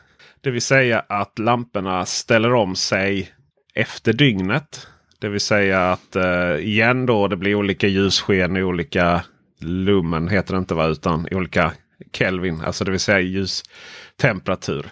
Det 0.41 0.51
vill 0.51 0.62
säga 0.62 1.00
att 1.10 1.39
lamporna 1.39 2.05
ställer 2.05 2.53
om 2.53 2.75
sig 2.75 3.31
efter 3.74 4.13
dygnet. 4.13 4.88
Det 5.19 5.29
vill 5.29 5.39
säga 5.39 5.91
att 5.91 6.15
eh, 6.15 6.55
igen 6.55 7.05
då 7.05 7.27
det 7.27 7.38
blir 7.38 7.55
olika 7.55 7.88
ljussken 7.88 8.58
i 8.58 8.63
olika 8.63 9.24
lumen 9.62 10.27
heter 10.27 10.53
det 10.53 10.58
inte 10.58 10.74
va 10.74 10.88
utan 10.88 11.27
olika 11.31 11.72
Kelvin. 12.13 12.62
Alltså 12.62 12.84
det 12.86 12.92
vill 12.92 13.00
säga 13.00 13.20
ljustemperatur. 13.20 14.86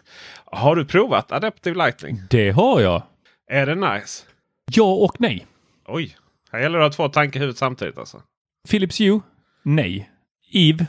Har 0.45 0.75
du 0.75 0.85
provat 0.85 1.31
Adaptive 1.31 1.85
Lightning? 1.85 2.21
Det 2.29 2.51
har 2.51 2.81
jag. 2.81 3.03
Är 3.51 3.65
det 3.65 3.75
nice? 3.75 4.23
Ja 4.71 4.93
och 4.93 5.15
nej. 5.19 5.45
Oj, 5.85 6.17
här 6.51 6.59
gäller 6.59 6.79
det 6.79 6.85
att 6.85 6.95
ha 6.95 7.07
två 7.07 7.13
tankar 7.13 7.39
i 7.39 7.41
huvudet 7.41 7.57
samtidigt 7.57 7.97
alltså. 7.97 8.21
Philips 8.69 8.99
Hue? 8.99 9.19
Nej. 9.63 10.09
Eve? 10.51 10.85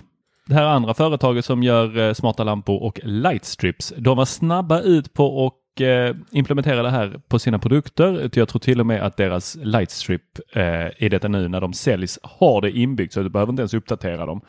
Det 0.47 0.55
här 0.55 0.65
andra 0.65 0.95
företaget 0.95 1.45
som 1.45 1.63
gör 1.63 1.99
eh, 1.99 2.13
smarta 2.13 2.45
lampor 2.45 2.83
och 2.83 3.01
lightstrips. 3.03 3.93
De 3.97 4.17
var 4.17 4.25
snabba 4.25 4.81
ut 4.81 5.15
på 5.15 5.47
att 5.47 5.81
eh, 5.81 6.17
implementera 6.31 6.83
det 6.83 6.91
här 6.91 7.21
på 7.29 7.39
sina 7.39 7.59
produkter. 7.59 8.31
Jag 8.33 8.49
tror 8.49 8.61
till 8.61 8.81
och 8.81 8.87
med 8.87 9.03
att 9.03 9.17
deras 9.17 9.57
lightstrip 9.63 10.23
eh, 10.53 10.87
i 10.97 11.09
detta 11.09 11.29
nu 11.29 11.49
när 11.49 11.61
de 11.61 11.73
säljs 11.73 12.19
har 12.23 12.61
det 12.61 12.71
inbyggt 12.71 13.13
så 13.13 13.23
du 13.23 13.29
behöver 13.29 13.53
inte 13.53 13.61
ens 13.61 13.75
uppdatera 13.75 14.27
dem. 14.27 14.41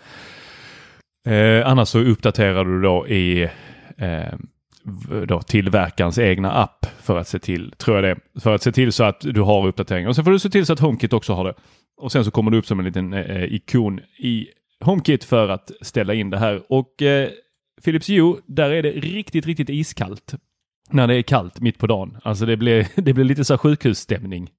Eh, 1.26 1.68
annars 1.68 1.88
så 1.88 2.00
uppdaterar 2.00 2.66
du 2.66 2.82
då 2.82 3.08
i 3.08 3.44
eh, 3.98 4.34
då 5.28 5.42
tillverkarens 5.42 6.18
egna 6.20 6.52
app 6.52 6.86
för 7.02 7.18
att 7.18 7.28
se 7.28 7.40
till, 7.40 7.72
tror 7.72 7.98
jag 7.98 8.04
det, 8.04 8.42
för 8.42 8.56
att 8.56 8.64
se 8.64 8.72
till 8.72 8.92
så 8.92 9.04
att 9.04 9.20
du 9.22 9.42
har 9.42 9.68
uppdateringar. 9.68 10.10
Och 10.10 10.16
sen 10.16 10.26
får 10.26 10.32
du 10.32 10.40
se 10.40 10.50
till 10.50 10.66
så 10.66 10.74
att 10.74 10.80
HomeKit 10.80 11.14
också 11.14 11.34
har 11.34 11.46
det. 11.46 11.54
Och 11.98 12.12
sen 12.12 12.26
så 12.26 12.32
kommer 12.32 12.52
det 12.52 12.58
upp 12.58 12.66
som 12.66 12.80
en 12.80 12.86
liten 12.86 13.14
eh, 13.14 13.20
eh, 13.20 13.44
ikon 13.44 14.00
i 14.18 14.48
HomeKit 14.80 15.24
för 15.24 15.50
att 15.50 15.72
ställa 15.82 16.14
in 16.14 16.30
det 16.30 16.38
här. 16.38 16.62
Och 16.70 17.02
eh, 17.02 17.30
Philips 17.84 18.10
Hue, 18.10 18.36
där 18.48 18.70
är 18.70 18.84
det 18.84 18.92
riktigt, 18.92 19.46
riktigt 19.46 19.70
iskallt. 19.70 20.36
När 20.92 21.08
det 21.08 21.16
är 21.16 21.22
kallt 21.22 21.60
mitt 21.60 21.78
på 21.78 21.88
dagen. 21.88 22.18
Alltså 22.24 22.46
det 22.46 22.58
blir, 22.58 22.88
det 23.02 23.14
blir 23.14 23.26
lite 23.26 23.46
så 23.46 23.58
sjukhusstämning. 23.58 24.50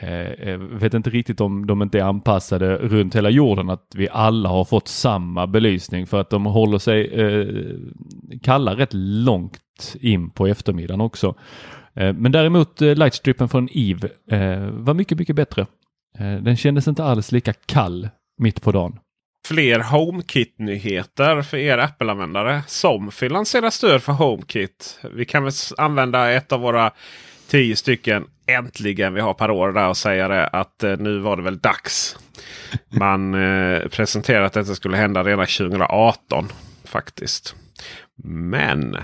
Eh, 0.00 0.48
eh, 0.48 0.58
vet 0.58 0.94
inte 0.94 1.10
riktigt 1.10 1.40
om 1.40 1.66
de 1.66 1.82
inte 1.82 1.98
är 1.98 2.02
anpassade 2.02 2.76
runt 2.76 3.16
hela 3.16 3.30
jorden 3.30 3.70
att 3.70 3.86
vi 3.94 4.08
alla 4.12 4.48
har 4.48 4.64
fått 4.64 4.88
samma 4.88 5.46
belysning 5.46 6.06
för 6.06 6.20
att 6.20 6.30
de 6.30 6.46
håller 6.46 6.78
sig 6.78 7.06
eh, 7.06 7.46
kalla 8.42 8.74
rätt 8.74 8.92
långt 8.92 9.96
in 10.00 10.30
på 10.30 10.46
eftermiddagen 10.46 11.00
också. 11.00 11.34
Eh, 11.94 12.12
men 12.12 12.32
däremot 12.32 12.82
eh, 12.82 12.94
lightstrippen 12.94 13.48
från 13.48 13.68
Eve 13.72 14.08
eh, 14.30 14.70
var 14.70 14.94
mycket, 14.94 15.18
mycket 15.18 15.36
bättre. 15.36 15.66
Eh, 16.18 16.36
den 16.36 16.56
kändes 16.56 16.88
inte 16.88 17.04
alls 17.04 17.32
lika 17.32 17.52
kall 17.52 18.08
mitt 18.38 18.62
på 18.62 18.72
dagen. 18.72 18.98
Fler 19.48 19.80
HomeKit-nyheter 19.80 21.42
för 21.42 21.56
er 21.56 21.78
Apple-användare. 21.78 22.62
Somfy 22.66 23.28
lanserar 23.28 23.70
stöd 23.70 24.02
för 24.02 24.12
HomeKit. 24.12 25.00
Vi 25.14 25.24
kan 25.24 25.44
väl 25.44 25.52
använda 25.76 26.32
ett 26.32 26.52
av 26.52 26.60
våra 26.60 26.92
tio 27.48 27.76
stycken 27.76 28.26
äntligen 28.46 29.14
vi 29.14 29.20
har 29.20 29.34
per 29.34 29.50
år 29.50 29.72
där 29.72 29.88
och 29.88 29.96
säga 29.96 30.28
det 30.28 30.46
att 30.46 30.82
eh, 30.82 30.96
nu 30.96 31.18
var 31.18 31.36
det 31.36 31.42
väl 31.42 31.58
dags. 31.58 32.18
Man 32.88 33.34
eh, 33.34 33.88
presenterade 33.88 34.46
att 34.46 34.52
detta 34.52 34.74
skulle 34.74 34.96
hända 34.96 35.24
redan 35.24 35.46
2018 35.46 36.48
faktiskt. 36.84 37.54
Men. 38.24 38.96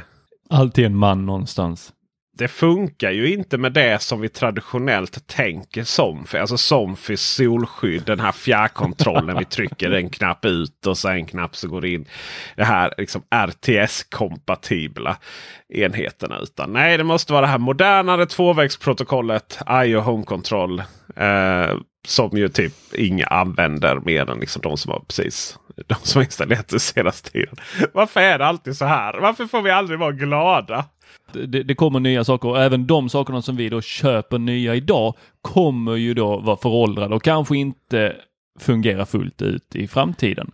Alltid 0.50 0.84
en 0.84 0.96
man 0.96 1.26
någonstans 1.26 1.92
det 2.36 2.48
funkar 2.48 3.10
ju 3.10 3.32
inte 3.32 3.58
med 3.58 3.72
det 3.72 4.02
som 4.02 4.20
vi 4.20 4.28
traditionellt 4.28 5.26
tänker 5.26 5.84
Somfy. 5.84 6.38
Alltså 6.38 6.56
Somfys 6.56 7.22
solskydd. 7.22 8.02
Den 8.06 8.20
här 8.20 8.32
fjärrkontrollen. 8.32 9.38
vi 9.38 9.44
trycker 9.44 9.90
en 9.90 10.10
knapp 10.10 10.44
ut 10.44 10.86
och 10.86 10.98
sen 10.98 11.12
en 11.12 11.26
knapp 11.26 11.56
så 11.56 11.68
går 11.68 11.80
det 11.80 11.88
in. 11.88 12.04
Det 12.56 12.64
här 12.64 12.94
liksom 12.98 13.22
RTS-kompatibla 13.30 15.16
enheterna. 15.68 16.38
Utan 16.42 16.72
nej, 16.72 16.98
det 16.98 17.04
måste 17.04 17.32
vara 17.32 17.42
det 17.42 17.48
här 17.48 17.58
modernare 17.58 18.26
tvåvägsprotokollet 18.26 19.58
IO 19.84 20.00
Home 20.00 20.24
Control. 20.24 20.82
Eh, 21.16 21.76
som 22.06 22.30
ju 22.36 22.48
typ 22.48 22.72
inga 22.94 23.26
använder 23.26 23.96
mer 23.96 24.30
än 24.30 24.38
liksom 24.38 24.62
de 24.62 24.76
som 24.76 24.92
har 24.92 25.00
precis 25.00 25.58
de 25.86 25.94
som 26.02 26.18
har 26.18 26.24
installerat 26.24 26.68
det 26.68 26.80
senaste 26.80 27.30
tiden. 27.30 27.56
Varför 27.92 28.20
är 28.20 28.38
det 28.38 28.46
alltid 28.46 28.76
så 28.76 28.84
här? 28.84 29.20
Varför 29.20 29.46
får 29.46 29.62
vi 29.62 29.70
aldrig 29.70 29.98
vara 29.98 30.12
glada? 30.12 30.84
Det, 31.33 31.62
det, 31.62 31.75
kommer 31.75 32.00
nya 32.00 32.25
saker 32.25 32.49
och 32.49 32.62
även 32.62 32.87
de 32.87 33.09
sakerna 33.09 33.42
som 33.42 33.56
vi 33.56 33.68
då 33.68 33.80
köper 33.80 34.38
nya 34.38 34.75
idag 34.75 35.14
kommer 35.42 35.97
ju 35.97 36.14
då 36.14 36.38
vara 36.38 36.56
föråldrade 36.56 37.14
och 37.14 37.23
kanske 37.23 37.56
inte 37.56 38.16
fungera 38.61 39.06
fullt 39.06 39.42
ut 39.42 39.76
i 39.76 39.88
framtiden. 39.88 40.50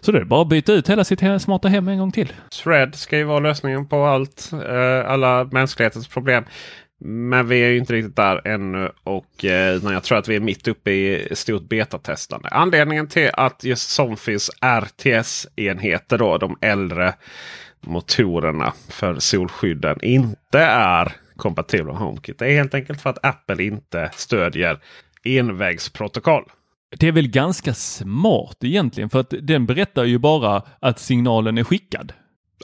Så 0.00 0.12
det 0.12 0.18
är 0.18 0.24
bara 0.24 0.42
att 0.42 0.48
byta 0.48 0.72
ut 0.72 0.90
hela 0.90 1.04
sitt 1.04 1.42
smarta 1.42 1.68
hem 1.68 1.88
en 1.88 1.98
gång 1.98 2.12
till. 2.12 2.32
Thread 2.62 2.94
ska 2.94 3.18
ju 3.18 3.24
vara 3.24 3.40
lösningen 3.40 3.86
på 3.88 4.04
allt, 4.04 4.50
eh, 4.52 5.10
alla 5.10 5.44
mänsklighetens 5.44 6.08
problem. 6.08 6.44
Men 7.04 7.48
vi 7.48 7.64
är 7.64 7.68
ju 7.68 7.78
inte 7.78 7.92
riktigt 7.92 8.16
där 8.16 8.46
ännu 8.46 8.90
och 9.04 9.44
eh, 9.44 9.80
jag 9.82 10.02
tror 10.02 10.18
att 10.18 10.28
vi 10.28 10.36
är 10.36 10.40
mitt 10.40 10.68
uppe 10.68 10.90
i 10.90 11.28
stort 11.32 11.68
betatestande. 11.68 12.48
Anledningen 12.48 13.08
till 13.08 13.30
att 13.32 13.64
just 13.64 13.90
Somfys 13.90 14.50
RTS-enheter, 14.60 16.18
då, 16.18 16.38
de 16.38 16.56
äldre 16.60 17.14
motorerna 17.82 18.72
för 18.88 19.18
solskydden 19.18 20.04
inte 20.04 20.58
är 20.60 21.12
kompatibla 21.36 21.92
med 21.92 22.02
HomeKit. 22.02 22.38
Det 22.38 22.46
är 22.46 22.54
helt 22.54 22.74
enkelt 22.74 23.00
för 23.00 23.10
att 23.10 23.24
Apple 23.24 23.64
inte 23.64 24.10
stödjer 24.14 24.78
envägsprotokoll. 25.24 26.44
Det 26.98 27.08
är 27.08 27.12
väl 27.12 27.28
ganska 27.28 27.74
smart 27.74 28.56
egentligen 28.60 29.10
för 29.10 29.20
att 29.20 29.34
den 29.42 29.66
berättar 29.66 30.04
ju 30.04 30.18
bara 30.18 30.62
att 30.80 30.98
signalen 30.98 31.58
är 31.58 31.64
skickad 31.64 32.12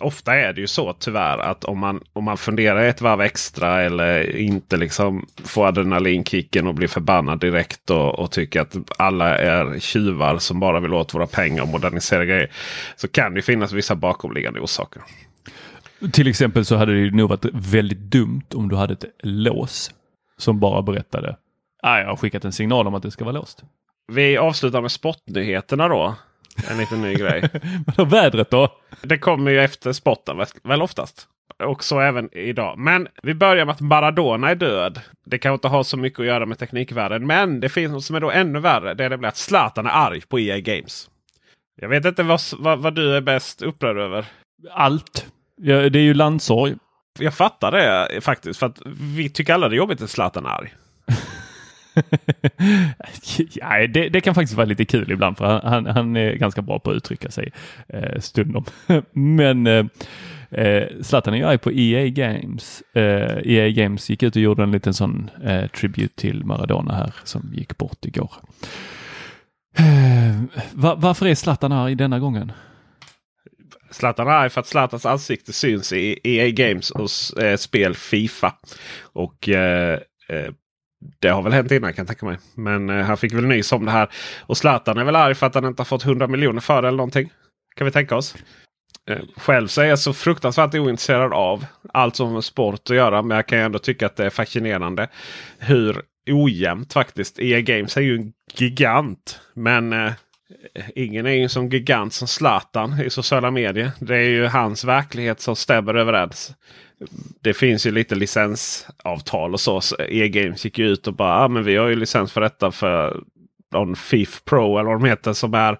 ofta 0.00 0.34
är 0.34 0.52
det 0.52 0.60
ju 0.60 0.66
så 0.66 0.92
tyvärr 0.92 1.38
att 1.38 1.64
om 1.64 1.78
man, 1.78 2.00
om 2.12 2.24
man 2.24 2.36
funderar 2.36 2.84
ett 2.84 3.00
varv 3.00 3.20
extra 3.20 3.82
eller 3.82 4.36
inte 4.36 4.76
liksom 4.76 5.26
får 5.44 5.66
adrenalinkicken 5.66 6.66
och 6.66 6.74
blir 6.74 6.88
förbannad 6.88 7.40
direkt 7.40 7.90
och, 7.90 8.18
och 8.18 8.30
tycker 8.30 8.60
att 8.60 8.76
alla 8.98 9.38
är 9.38 9.80
tjuvar 9.80 10.38
som 10.38 10.60
bara 10.60 10.80
vill 10.80 10.94
åt 10.94 11.14
våra 11.14 11.26
pengar 11.26 11.62
och 11.62 11.68
modernisera 11.68 12.24
grejer. 12.24 12.50
Så 12.96 13.08
kan 13.08 13.34
det 13.34 13.42
finnas 13.42 13.72
vissa 13.72 13.94
bakomliggande 13.94 14.60
orsaker. 14.60 15.02
Till 16.12 16.28
exempel 16.28 16.64
så 16.64 16.76
hade 16.76 17.04
det 17.04 17.16
nog 17.16 17.28
varit 17.28 17.46
väldigt 17.52 17.98
dumt 17.98 18.46
om 18.54 18.68
du 18.68 18.76
hade 18.76 18.92
ett 18.92 19.04
lås 19.22 19.90
som 20.36 20.60
bara 20.60 20.82
berättade. 20.82 21.36
Ah, 21.82 21.98
jag 21.98 22.06
har 22.06 22.16
skickat 22.16 22.44
en 22.44 22.52
signal 22.52 22.86
om 22.86 22.94
att 22.94 23.02
det 23.02 23.10
ska 23.10 23.24
vara 23.24 23.32
låst. 23.32 23.62
Vi 24.12 24.36
avslutar 24.36 24.80
med 24.80 24.90
sportnyheterna 24.90 25.88
då. 25.88 26.14
En 26.70 26.78
liten 26.78 27.02
ny 27.02 27.14
grej. 27.14 27.48
Vadå 27.86 28.04
vädret 28.04 28.50
då? 28.50 28.72
Det 29.02 29.18
kommer 29.18 29.50
ju 29.50 29.60
efter 29.60 29.92
spotten 29.92 30.44
väl 30.62 30.82
oftast. 30.82 31.28
Och 31.64 31.84
så 31.84 32.00
även 32.00 32.28
idag. 32.32 32.78
Men 32.78 33.08
vi 33.22 33.34
börjar 33.34 33.64
med 33.64 33.72
att 33.72 33.80
Maradona 33.80 34.50
är 34.50 34.54
död. 34.54 35.00
Det 35.26 35.38
kan 35.38 35.52
inte 35.52 35.68
ha 35.68 35.84
så 35.84 35.96
mycket 35.96 36.20
att 36.20 36.26
göra 36.26 36.46
med 36.46 36.58
teknikvärlden. 36.58 37.26
Men 37.26 37.60
det 37.60 37.68
finns 37.68 37.92
något 37.92 38.04
som 38.04 38.16
är 38.16 38.20
då 38.20 38.30
ännu 38.30 38.60
värre. 38.60 38.94
Det 38.94 39.04
är 39.04 39.10
det 39.10 39.28
att 39.28 39.36
Zlatan 39.36 39.86
är 39.86 39.90
arg 39.90 40.20
på 40.20 40.40
EA 40.40 40.60
Games. 40.60 41.10
Jag 41.80 41.88
vet 41.88 42.04
inte 42.04 42.22
vad, 42.22 42.40
vad, 42.58 42.78
vad 42.78 42.94
du 42.94 43.16
är 43.16 43.20
bäst 43.20 43.62
upprörd 43.62 43.96
över. 43.96 44.26
Allt. 44.70 45.26
Ja, 45.56 45.88
det 45.88 45.98
är 45.98 46.02
ju 46.02 46.14
landsorg. 46.14 46.74
Jag 47.18 47.34
fattar 47.34 47.72
det 47.72 48.20
faktiskt. 48.20 48.60
För 48.60 48.66
att 48.66 48.78
vi 49.16 49.30
tycker 49.30 49.54
alla 49.54 49.68
det 49.68 49.74
är 49.74 49.78
jobbigt 49.78 50.02
att 50.02 50.10
Zlatan 50.10 50.46
är 50.46 50.50
arg. 50.50 50.74
ja, 53.54 53.86
det, 53.86 54.08
det, 54.08 54.20
kan 54.20 54.34
faktiskt 54.34 54.56
vara 54.56 54.66
lite 54.66 54.84
kul 54.84 55.12
ibland 55.12 55.38
för 55.38 55.60
han, 55.60 55.86
han 55.86 56.16
är 56.16 56.32
ganska 56.32 56.62
bra 56.62 56.78
på 56.78 56.90
att 56.90 56.96
uttrycka 56.96 57.30
sig 57.30 57.52
eh, 57.88 58.20
stundom. 58.20 58.64
Men 59.12 59.66
eh, 59.66 59.86
eh, 60.50 60.88
Zlatan 61.02 61.34
är 61.34 61.38
ju 61.38 61.44
arg 61.44 61.58
på 61.58 61.72
EA 61.72 62.08
Games. 62.08 62.82
Eh, 62.94 63.38
EA 63.44 63.68
Games 63.68 64.10
gick 64.10 64.22
ut 64.22 64.36
och 64.36 64.42
gjorde 64.42 64.62
en 64.62 64.72
liten 64.72 64.94
sån 64.94 65.30
eh, 65.44 65.66
tribute 65.66 66.14
till 66.16 66.44
Maradona 66.44 66.94
här 66.94 67.14
som 67.24 67.50
gick 67.52 67.78
bort 67.78 68.04
igår. 68.04 68.32
Eh, 69.78 70.62
va, 70.72 70.94
varför 70.98 71.26
är 71.26 71.34
Zlatan 71.34 71.72
arg 71.72 71.94
denna 71.94 72.18
gången? 72.18 72.52
Zlatan 73.90 74.28
är 74.28 74.30
arg 74.30 74.50
för 74.50 74.60
att 74.60 74.66
Zlatans 74.66 75.06
ansikte 75.06 75.52
syns 75.52 75.92
i 75.92 76.20
EA 76.24 76.50
Games 76.50 76.90
eh, 76.90 77.00
och 77.00 77.42
eh, 77.42 77.56
spel 77.56 77.94
Fifa. 77.94 78.54
Och 79.02 79.48
eh, 79.48 79.98
det 81.18 81.28
har 81.28 81.42
väl 81.42 81.52
hänt 81.52 81.70
innan 81.70 81.92
kan 81.92 82.02
jag 82.02 82.06
tänka 82.06 82.26
mig. 82.26 82.38
Men 82.54 82.90
eh, 82.90 83.04
han 83.04 83.16
fick 83.16 83.32
väl 83.32 83.46
nys 83.46 83.72
om 83.72 83.84
det 83.84 83.90
här. 83.90 84.08
Och 84.40 84.56
Zlatan 84.56 84.98
är 84.98 85.04
väl 85.04 85.16
arg 85.16 85.34
för 85.34 85.46
att 85.46 85.54
han 85.54 85.64
inte 85.64 85.80
har 85.80 85.84
fått 85.84 86.04
100 86.04 86.26
miljoner 86.26 86.60
för 86.60 86.82
det 86.82 86.88
eller 86.88 86.96
någonting. 86.96 87.32
Kan 87.76 87.84
vi 87.84 87.90
tänka 87.90 88.16
oss. 88.16 88.34
Eh, 89.10 89.18
själv 89.36 89.68
så 89.68 89.80
är 89.80 89.86
jag 89.86 89.98
så 89.98 90.12
fruktansvärt 90.12 90.74
ointresserad 90.74 91.32
av 91.32 91.66
allt 91.92 92.16
som 92.16 92.32
har 92.32 92.40
sport 92.40 92.80
att 92.90 92.96
göra. 92.96 93.22
Men 93.22 93.36
jag 93.36 93.46
kan 93.46 93.58
ändå 93.58 93.78
tycka 93.78 94.06
att 94.06 94.16
det 94.16 94.24
är 94.24 94.30
fascinerande 94.30 95.08
hur 95.58 96.02
ojämnt 96.30 96.92
faktiskt. 96.92 97.38
EA 97.38 97.60
Games 97.60 97.96
är 97.96 98.00
ju 98.00 98.14
en 98.16 98.32
gigant. 98.54 99.40
Men 99.54 99.92
eh, 99.92 100.12
ingen 100.94 101.26
är 101.26 101.30
ju 101.30 101.48
som 101.48 101.68
gigant 101.68 102.12
som 102.12 102.28
Zlatan 102.28 103.00
i 103.00 103.10
sociala 103.10 103.50
medier. 103.50 103.90
Det 103.98 104.16
är 104.16 104.28
ju 104.28 104.46
hans 104.46 104.84
verklighet 104.84 105.40
som 105.40 105.56
stämmer 105.56 105.94
överens. 105.94 106.52
Det 107.40 107.54
finns 107.54 107.86
ju 107.86 107.90
lite 107.90 108.14
licensavtal 108.14 109.52
och 109.52 109.60
så. 109.60 109.80
E-games 110.08 110.64
gick 110.64 110.78
ju 110.78 110.88
ut 110.88 111.06
och 111.06 111.14
bara 111.14 111.44
ah, 111.44 111.48
men 111.48 111.64
vi 111.64 111.76
har 111.76 111.88
ju 111.88 111.96
licens 111.96 112.32
för 112.32 112.40
detta 112.40 112.70
för 112.70 113.22
någon 113.72 113.96
FIF 113.96 114.44
Pro 114.44 114.78
eller 114.78 114.90
vad 114.90 115.00
de 115.00 115.08
heter 115.08 115.32
som 115.32 115.54
är 115.54 115.78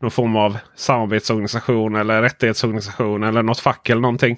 någon 0.00 0.10
form 0.10 0.36
av 0.36 0.58
samarbetsorganisation 0.74 1.94
eller 1.94 2.22
rättighetsorganisation 2.22 3.22
eller 3.22 3.42
något 3.42 3.60
fack 3.60 3.90
eller 3.90 4.00
någonting. 4.00 4.34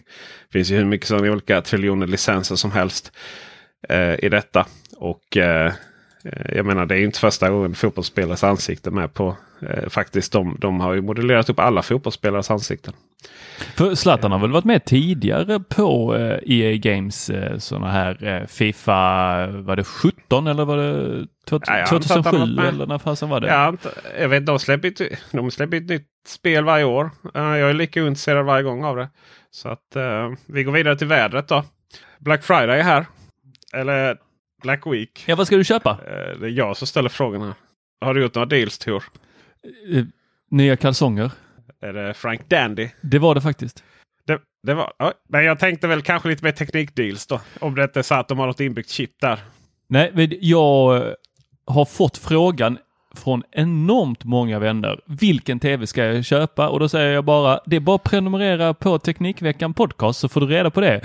Det 0.48 0.52
finns 0.52 0.70
ju 0.70 0.76
hur 0.76 0.84
mycket 0.84 1.08
som 1.08 1.18
olika 1.18 1.60
triljoner 1.62 2.06
licenser 2.06 2.56
som 2.56 2.72
helst 2.72 3.12
eh, 3.88 4.24
i 4.24 4.28
detta. 4.28 4.66
Och 4.96 5.36
eh, 5.36 5.72
jag 6.54 6.66
menar 6.66 6.86
det 6.86 6.94
är 6.94 7.04
inte 7.04 7.18
första 7.18 7.50
gången 7.50 7.74
fotbollsspelares 7.74 8.44
ansikte 8.44 8.90
med 8.90 9.14
på. 9.14 9.36
Eh, 9.62 9.88
faktiskt 9.88 10.32
de, 10.32 10.56
de 10.60 10.80
har 10.80 10.94
ju 10.94 11.00
modellerat 11.00 11.50
upp 11.50 11.58
alla 11.58 11.82
fotbollsspelares 11.82 12.50
ansikten. 12.50 12.94
För 13.76 13.94
Zlatan 13.94 14.32
har 14.32 14.38
väl 14.38 14.50
varit 14.50 14.64
med 14.64 14.84
tidigare 14.84 15.60
på 15.60 16.16
eh, 16.16 16.38
EA 16.46 16.76
Games 16.76 17.30
eh, 17.30 17.58
sådana 17.58 17.90
här 17.90 18.24
eh, 18.24 18.46
Fifa, 18.46 19.46
var 19.46 19.76
det 19.76 19.84
17 19.84 20.46
eller 20.46 20.64
var 20.64 20.76
det 20.76 21.26
2007 21.46 22.38
ja, 22.56 22.62
eller 22.68 22.86
när 22.86 22.98
fasen 22.98 23.28
var 23.28 23.40
det? 23.40 23.46
Ja, 23.46 23.74
jag 24.18 24.28
vet, 24.28 24.46
de 24.46 24.58
släpper, 24.58 24.88
ett, 24.88 25.18
de 25.30 25.50
släpper 25.50 25.76
ett 25.76 25.88
nytt 25.88 26.08
spel 26.26 26.64
varje 26.64 26.84
år. 26.84 27.10
Jag 27.34 27.70
är 27.70 27.72
lika 27.72 28.00
intresserad 28.00 28.46
varje 28.46 28.62
gång 28.62 28.84
av 28.84 28.96
det. 28.96 29.08
Så 29.50 29.68
att 29.68 29.96
vi 30.46 30.64
går 30.64 30.72
vidare 30.72 30.96
till 30.96 31.06
vädret 31.06 31.48
då. 31.48 31.64
Black 32.18 32.44
Friday 32.44 32.78
är 32.78 32.82
här. 32.82 33.06
Eller 33.72 34.16
Black 34.62 34.86
Week. 34.86 35.24
Ja, 35.26 35.36
vad 35.36 35.46
ska 35.46 35.56
du 35.56 35.64
köpa? 35.64 35.90
Uh, 35.90 36.40
det 36.40 36.46
är 36.46 36.50
jag 36.50 36.76
som 36.76 36.86
ställer 36.86 37.08
frågorna. 37.08 37.54
Har 38.00 38.14
du 38.14 38.22
gjort 38.22 38.34
några 38.34 38.46
deals 38.46 38.78
Tor? 38.78 39.04
Uh, 39.88 40.04
nya 40.50 40.76
kalsonger. 40.76 41.30
Är 41.80 41.92
det 41.92 42.14
Frank 42.14 42.48
Dandy? 42.48 42.88
Det 43.00 43.18
var 43.18 43.34
det 43.34 43.40
faktiskt. 43.40 43.84
Det, 44.26 44.40
det 44.62 44.74
var, 44.74 44.92
ja, 44.98 45.12
men 45.28 45.44
jag 45.44 45.58
tänkte 45.58 45.86
väl 45.86 46.02
kanske 46.02 46.28
lite 46.28 46.44
mer 46.44 46.52
teknikdeals 46.52 47.26
då. 47.26 47.40
Om 47.60 47.74
det 47.74 47.82
inte 47.82 47.98
är 47.98 48.02
så 48.02 48.14
att 48.14 48.28
de 48.28 48.38
har 48.38 48.46
något 48.46 48.60
inbyggt 48.60 48.90
chip 48.90 49.10
där. 49.20 49.38
Nej, 49.88 50.38
jag 50.40 50.96
eh, 50.96 51.12
har 51.66 51.84
fått 51.84 52.18
frågan 52.18 52.78
från 53.14 53.42
enormt 53.52 54.24
många 54.24 54.58
vänner. 54.58 55.00
Vilken 55.06 55.60
tv 55.60 55.86
ska 55.86 56.04
jag 56.04 56.24
köpa? 56.24 56.68
Och 56.68 56.80
då 56.80 56.88
säger 56.88 57.14
jag 57.14 57.24
bara, 57.24 57.60
det 57.66 57.76
är 57.76 57.80
bara 57.80 57.96
att 57.96 58.02
prenumerera 58.02 58.74
på 58.74 58.98
Teknikveckan 58.98 59.74
Podcast 59.74 60.20
så 60.20 60.28
får 60.28 60.40
du 60.40 60.46
reda 60.46 60.70
på 60.70 60.80
det. 60.80 61.00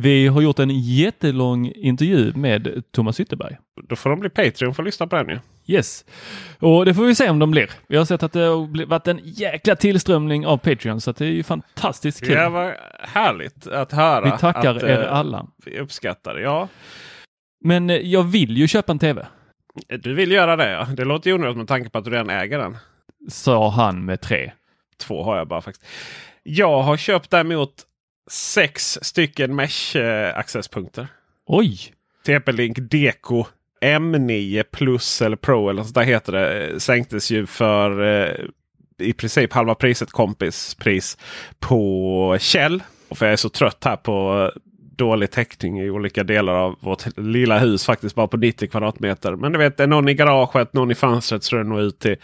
Vi 0.00 0.26
har 0.26 0.40
gjort 0.40 0.58
en 0.58 0.70
jättelång 0.70 1.72
intervju 1.74 2.32
med 2.34 2.82
Thomas 2.92 3.20
Ytterberg. 3.20 3.56
Då 3.88 3.96
får 3.96 4.10
de 4.10 4.20
bli 4.20 4.30
Patreon 4.30 4.74
för 4.74 4.82
att 4.82 4.86
lyssna 4.86 5.06
på 5.06 5.16
den 5.16 5.28
ju. 5.28 5.38
Yes, 5.66 6.04
och 6.58 6.84
det 6.84 6.94
får 6.94 7.04
vi 7.04 7.14
se 7.14 7.30
om 7.30 7.38
de 7.38 7.50
blir. 7.50 7.70
Vi 7.88 7.96
har 7.96 8.04
sett 8.04 8.22
att 8.22 8.32
det 8.32 8.40
har 8.40 8.86
varit 8.86 9.08
en 9.08 9.20
jäkla 9.22 9.76
tillströmning 9.76 10.46
av 10.46 10.56
Patreon 10.56 11.00
så 11.00 11.12
det 11.12 11.24
är 11.24 11.30
ju 11.30 11.42
fantastiskt 11.42 12.20
kul. 12.20 12.34
Det 12.34 12.48
var 12.48 12.76
härligt 13.00 13.66
att 13.66 13.92
höra. 13.92 14.24
Vi 14.24 14.38
tackar 14.38 14.74
att, 14.74 14.82
er 14.82 15.02
alla. 15.02 15.46
Vi 15.64 15.78
uppskattar 15.78 16.34
det, 16.34 16.40
ja. 16.40 16.68
Men 17.64 17.90
eh, 17.90 17.96
jag 17.96 18.22
vill 18.22 18.56
ju 18.56 18.68
köpa 18.68 18.92
en 18.92 18.98
tv. 18.98 19.26
Du 19.88 20.14
vill 20.14 20.32
göra 20.32 20.56
det 20.56 20.70
ja. 20.70 20.84
Det 20.96 21.04
låter 21.04 21.30
ju 21.30 21.34
onödigt 21.34 21.56
med 21.56 21.68
tanke 21.68 21.90
på 21.90 21.98
att 21.98 22.04
du 22.04 22.10
redan 22.10 22.30
äger 22.30 22.58
den. 22.58 22.76
Sa 23.28 23.70
han 23.70 24.04
med 24.04 24.20
tre. 24.20 24.52
Två 25.00 25.22
har 25.22 25.36
jag 25.36 25.48
bara 25.48 25.60
faktiskt. 25.60 25.86
Jag 26.42 26.82
har 26.82 26.96
köpt 26.96 27.30
däremot 27.30 27.84
sex 28.30 28.98
stycken 29.02 29.60
mesh-accesspunkter. 29.60 31.06
Oj! 31.46 31.78
TP-Link 32.26 32.78
Deco 32.78 33.44
M9 33.80 34.62
Plus 34.62 35.22
eller 35.22 35.36
Pro 35.36 35.68
eller 35.68 35.82
så 35.82 35.92
där 35.92 36.02
heter 36.02 36.32
det. 36.32 36.80
Sänktes 36.80 37.30
ju 37.30 37.46
för 37.46 38.02
eh, 38.02 38.34
i 38.98 39.12
princip 39.12 39.52
halva 39.52 39.74
priset 39.74 40.10
kompispris 40.10 41.18
på 41.60 42.36
Kjell. 42.40 42.82
Och 43.08 43.18
för 43.18 43.26
jag 43.26 43.32
är 43.32 43.36
så 43.36 43.48
trött 43.48 43.84
här 43.84 43.96
på 43.96 44.50
dålig 44.96 45.30
täckning 45.30 45.80
i 45.80 45.90
olika 45.90 46.24
delar 46.24 46.54
av 46.54 46.76
vårt 46.80 47.18
lilla 47.18 47.58
hus. 47.58 47.84
Faktiskt 47.84 48.14
bara 48.14 48.28
på 48.28 48.36
90 48.36 48.68
kvadratmeter. 48.68 49.36
Men 49.36 49.52
du 49.52 49.58
vet, 49.58 49.80
är 49.80 49.86
någon 49.86 50.08
i 50.08 50.14
garaget, 50.14 50.72
någon 50.72 50.90
i 50.90 50.94
fönstret 50.94 51.44
så 51.44 51.56
är 51.56 51.60
det 51.60 51.68
nog 51.68 51.80
ut 51.80 51.98
till 51.98 52.16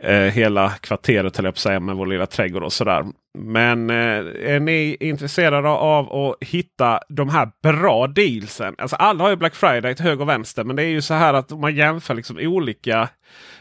eh, 0.00 0.12
hela 0.16 0.70
kvarteret 0.70 1.36
höll 1.36 1.44
jag 1.44 1.54
på 1.54 1.56
att 1.56 1.62
säga 1.62 1.80
med 1.80 1.96
vår 1.96 2.06
lilla 2.06 2.26
trädgård 2.26 2.62
och 2.62 2.72
sådär. 2.72 3.04
Men 3.38 3.90
eh, 3.90 4.54
är 4.54 4.60
ni 4.60 4.96
intresserade 5.00 5.68
av 5.68 6.12
att 6.12 6.48
hitta 6.48 7.00
de 7.08 7.28
här 7.28 7.50
bra 7.62 8.06
dealsen? 8.06 8.74
Alltså 8.78 8.96
alla 8.96 9.24
har 9.24 9.30
ju 9.30 9.36
Black 9.36 9.54
Friday 9.54 9.94
till 9.94 10.04
höger 10.04 10.22
och 10.22 10.28
vänster. 10.28 10.64
Men 10.64 10.76
det 10.76 10.82
är 10.82 10.88
ju 10.88 11.02
så 11.02 11.14
här 11.14 11.34
att 11.34 11.52
om 11.52 11.60
man 11.60 11.74
jämför 11.74 12.14
liksom 12.14 12.38
olika, 12.40 13.08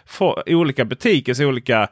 for, 0.05 0.43
olika 0.47 0.85
butikers 0.85 1.39
olika 1.39 1.89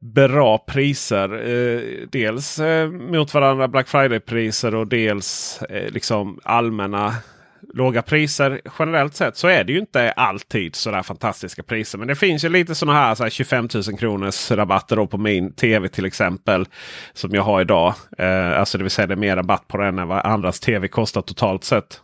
bra 0.00 0.58
priser. 0.58 1.48
Eh, 1.48 2.08
dels 2.10 2.58
eh, 2.58 2.90
mot 2.90 3.34
varandra 3.34 3.68
Black 3.68 3.88
Friday-priser 3.88 4.74
och 4.74 4.86
dels 4.86 5.62
eh, 5.62 5.90
liksom 5.90 6.40
allmänna 6.42 7.14
låga 7.74 8.02
priser 8.02 8.60
generellt 8.78 9.14
sett 9.14 9.36
så 9.36 9.48
är 9.48 9.64
det 9.64 9.72
ju 9.72 9.78
inte 9.78 10.12
alltid 10.12 10.76
sådär 10.76 11.02
fantastiska 11.02 11.62
priser. 11.62 11.98
Men 11.98 12.08
det 12.08 12.16
finns 12.16 12.44
ju 12.44 12.48
lite 12.48 12.74
sådana 12.74 12.98
här, 12.98 13.14
så 13.14 13.22
här 13.22 13.30
25 13.30 13.68
000 13.74 13.98
kronors 13.98 14.50
rabatter 14.50 14.96
då 14.96 15.06
på 15.06 15.18
min 15.18 15.52
tv 15.52 15.88
till 15.88 16.04
exempel. 16.04 16.66
Som 17.12 17.30
jag 17.30 17.42
har 17.42 17.60
idag. 17.60 17.94
Eh, 18.18 18.58
alltså 18.58 18.78
det 18.78 18.84
vill 18.84 18.90
säga 18.90 19.06
det 19.06 19.14
är 19.14 19.16
mer 19.16 19.36
rabatt 19.36 19.68
på 19.68 19.76
den 19.76 19.98
än 19.98 20.08
vad 20.08 20.26
andras 20.26 20.60
tv 20.60 20.88
kostar 20.88 21.22
totalt 21.22 21.64
sett. 21.64 22.00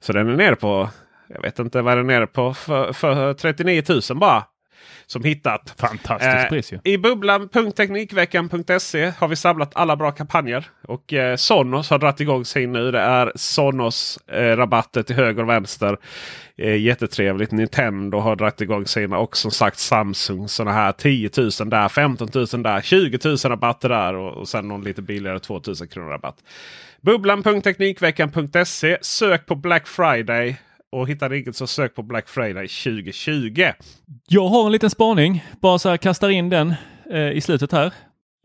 Så 0.00 0.12
den 0.12 0.28
är 0.28 0.36
nere 0.36 0.56
på, 0.56 0.88
jag 1.28 1.42
vet 1.42 1.58
inte 1.58 1.82
vad 1.82 1.96
den 1.96 2.10
är 2.10 2.14
nere 2.14 2.26
på, 2.26 2.54
för, 2.54 2.92
för 2.92 3.34
39 3.34 3.82
000 3.88 4.18
bara 4.18 4.44
som 5.08 5.24
hittat. 5.24 5.74
Fantastiskt 5.78 6.34
eh, 6.34 6.48
pris 6.48 6.72
ju. 6.72 6.78
I 6.84 6.98
bubblan.teknikveckan.se 6.98 9.12
har 9.18 9.28
vi 9.28 9.36
samlat 9.36 9.70
alla 9.74 9.96
bra 9.96 10.10
kampanjer. 10.10 10.66
Och 10.82 11.12
eh, 11.12 11.36
Sonos 11.36 11.90
har 11.90 11.98
dragit 11.98 12.20
igång 12.20 12.44
sin 12.44 12.72
nu. 12.72 12.90
Det 12.90 13.00
är 13.00 13.32
Sonos 13.34 14.18
eh, 14.26 15.02
till 15.02 15.16
höger 15.16 15.42
och 15.42 15.48
vänster. 15.48 15.96
Eh, 16.56 16.76
jättetrevligt. 16.76 17.50
Nintendo 17.50 18.18
har 18.18 18.36
dragit 18.36 18.60
igång 18.60 18.86
sina. 18.86 19.18
Och 19.18 19.36
som 19.36 19.50
sagt 19.50 19.78
Samsung 19.78 20.48
sådana 20.48 20.72
här 20.72 20.92
10 20.92 21.30
000 21.36 21.50
där, 21.70 21.88
15 21.88 22.28
000 22.34 22.46
där, 22.62 22.80
20 22.80 23.18
000 23.24 23.36
rabatter 23.36 23.88
där 23.88 24.14
och, 24.14 24.36
och 24.36 24.48
sen 24.48 24.68
någon 24.68 24.84
lite 24.84 25.02
billigare 25.02 25.38
2 25.38 25.60
000 25.66 25.76
kronor 25.88 26.08
rabatt. 26.08 26.36
Bubblan.teknikveckan.se. 27.00 28.98
Sök 29.00 29.46
på 29.46 29.54
Black 29.54 29.88
Friday 29.88 30.56
och 30.92 31.08
hittar 31.08 31.32
inget 31.32 31.56
så 31.56 31.66
sök 31.66 31.94
på 31.94 32.02
Black 32.02 32.28
Friday 32.28 32.68
2020. 32.68 33.64
Jag 34.28 34.48
har 34.48 34.66
en 34.66 34.72
liten 34.72 34.90
spaning. 34.90 35.44
Bara 35.60 35.78
så 35.78 35.88
här 35.88 35.96
kastar 35.96 36.28
in 36.28 36.48
den 36.48 36.74
eh, 37.12 37.30
i 37.30 37.40
slutet 37.40 37.72
här. 37.72 37.92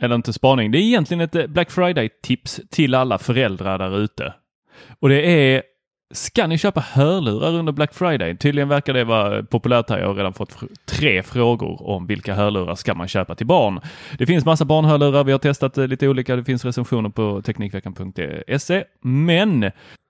Eller 0.02 0.16
inte 0.16 0.34
spaning. 0.34 0.72
Det 0.72 0.78
är 0.78 0.82
egentligen 0.82 1.22
ett 1.22 1.36
eh, 1.36 1.48
Black 1.48 1.72
Friday-tips 1.72 2.62
till 2.70 2.96
alla 2.96 3.18
föräldrar 3.18 3.78
där 3.78 4.00
ute. 4.00 4.34
Och 5.00 5.10
det 5.10 5.26
är 5.26 5.64
Ska 6.14 6.48
ni 6.48 6.58
köpa 6.58 6.80
hörlurar 6.80 7.54
under 7.54 7.72
Black 7.72 7.94
Friday? 7.94 8.38
Tydligen 8.38 8.70
verkar 8.70 8.94
det 8.94 9.04
vara 9.04 9.44
populärt 9.44 9.90
här. 9.90 10.00
Jag 10.00 10.08
har 10.08 10.16
redan 10.16 10.34
fått 10.34 10.58
tre 10.86 11.24
frågor 11.24 11.88
om 11.88 12.08
vilka 12.08 12.34
hörlurar 12.34 12.76
ska 12.76 12.94
man 12.94 13.08
köpa 13.08 13.36
till 13.36 13.48
barn. 13.48 13.80
Det 14.18 14.26
finns 14.26 14.46
massa 14.46 14.66
barnhörlurar. 14.66 15.24
Vi 15.24 15.32
har 15.32 15.40
testat 15.40 15.78
eh, 15.78 15.88
lite 15.88 16.08
olika. 16.08 16.36
Det 16.36 16.44
finns 16.44 16.66
recensioner 16.66 17.10
på 17.10 17.42
Teknikveckan.se. 17.42 18.76
Eh, 18.76 18.84
Men 19.02 19.64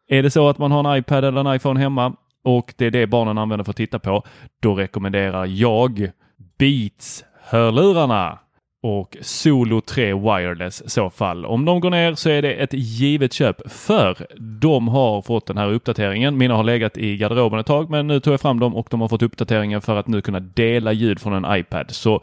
är 0.08 0.24
det 0.24 0.32
så 0.32 0.50
att 0.50 0.58
man 0.58 0.72
har 0.72 0.94
en 0.94 1.00
iPad 1.00 1.26
eller 1.26 1.40
en 1.40 1.56
iPhone 1.56 1.80
hemma 1.80 2.16
och 2.44 2.74
det 2.78 2.86
är 2.86 2.92
det 2.92 3.08
barnen 3.08 3.38
använder 3.38 3.64
för 3.64 3.72
att 3.72 3.78
titta 3.78 4.00
på, 4.00 4.24
då 4.62 4.76
rekommenderar 4.76 5.46
jag 5.46 6.12
Beats 6.58 7.26
hörlurarna 7.44 8.40
och 8.84 9.18
Solo 9.22 9.82
3 9.82 10.14
Wireless 10.14 10.82
i 10.82 10.90
så 10.90 11.10
fall. 11.10 11.46
Om 11.46 11.66
de 11.66 11.80
går 11.80 11.90
ner 11.90 12.16
så 12.16 12.30
är 12.30 12.42
det 12.42 12.54
ett 12.54 12.74
givet 12.74 13.34
köp 13.34 13.72
för 13.72 14.28
de 14.62 14.88
har 14.88 15.22
fått 15.22 15.46
den 15.46 15.58
här 15.58 15.72
uppdateringen. 15.72 16.38
Mina 16.38 16.56
har 16.56 16.64
legat 16.64 16.98
i 16.98 17.18
garderoben 17.18 17.60
ett 17.60 17.66
tag 17.66 17.90
men 17.90 18.08
nu 18.08 18.20
tog 18.20 18.34
jag 18.34 18.42
fram 18.42 18.60
dem 18.60 18.76
och 18.76 18.88
de 18.90 19.02
har 19.02 19.08
fått 19.08 19.22
uppdateringen 19.22 19.82
för 19.82 19.96
att 19.96 20.08
nu 20.08 20.22
kunna 20.22 20.40
dela 20.40 20.92
ljud 20.92 21.20
från 21.20 21.46
en 21.46 21.58
iPad. 21.58 21.86
Så 21.92 22.22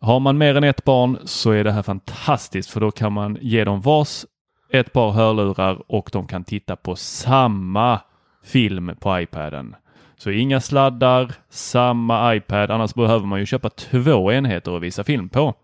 har 0.00 0.20
man 0.20 0.38
mer 0.38 0.54
än 0.54 0.64
ett 0.64 0.84
barn 0.84 1.18
så 1.24 1.50
är 1.50 1.64
det 1.64 1.72
här 1.72 1.82
fantastiskt 1.82 2.70
för 2.70 2.80
då 2.80 2.90
kan 2.90 3.12
man 3.12 3.38
ge 3.40 3.64
dem 3.64 3.80
vars 3.80 4.24
ett 4.72 4.92
par 4.92 5.10
hörlurar 5.10 5.82
och 5.86 6.10
de 6.12 6.26
kan 6.26 6.44
titta 6.44 6.76
på 6.76 6.96
samma 6.96 8.00
film 8.44 8.96
på 9.00 9.20
iPaden. 9.20 9.76
Så 10.16 10.30
inga 10.30 10.60
sladdar, 10.60 11.32
samma 11.50 12.34
iPad. 12.34 12.70
Annars 12.70 12.94
behöver 12.94 13.26
man 13.26 13.40
ju 13.40 13.46
köpa 13.46 13.70
två 13.70 14.32
enheter 14.32 14.76
att 14.76 14.82
visa 14.82 15.04
film 15.04 15.28
på. 15.28 15.54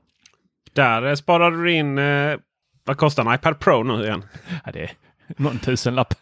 Där 0.73 1.15
sparar 1.15 1.51
du 1.51 1.73
in 1.73 1.99
eh, 1.99 2.37
Vad 2.85 2.97
kostar 2.97 3.25
en 3.25 3.35
iPad 3.35 3.61
Pro 3.61 3.83
nu 3.83 4.05
igen? 4.05 4.25
Ja, 4.65 4.73
det 4.73 4.83
är 4.83 4.91
någon 5.37 5.59
tusenlapp. 5.59 6.15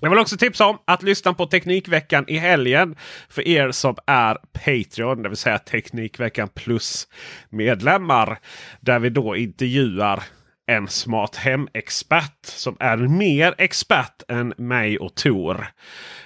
Jag 0.00 0.10
vill 0.10 0.18
också 0.18 0.36
tipsa 0.36 0.66
om 0.66 0.78
att 0.84 1.02
lyssna 1.02 1.34
på 1.34 1.46
Teknikveckan 1.46 2.24
i 2.28 2.36
helgen. 2.38 2.96
För 3.28 3.48
er 3.48 3.70
som 3.70 3.96
är 4.06 4.38
Patreon, 4.52 5.22
det 5.22 5.28
vill 5.28 5.38
säga 5.38 5.58
Teknikveckan 5.58 6.48
plus 6.48 7.08
medlemmar. 7.50 8.38
Där 8.80 8.98
vi 8.98 9.10
då 9.10 9.36
intervjuar 9.36 10.22
en 10.66 10.88
smart 10.88 11.36
hem-expert 11.36 12.46
som 12.46 12.76
är 12.80 12.96
mer 12.96 13.54
expert 13.58 14.22
än 14.28 14.54
mig 14.56 14.98
och 14.98 15.14
Tor. 15.14 15.66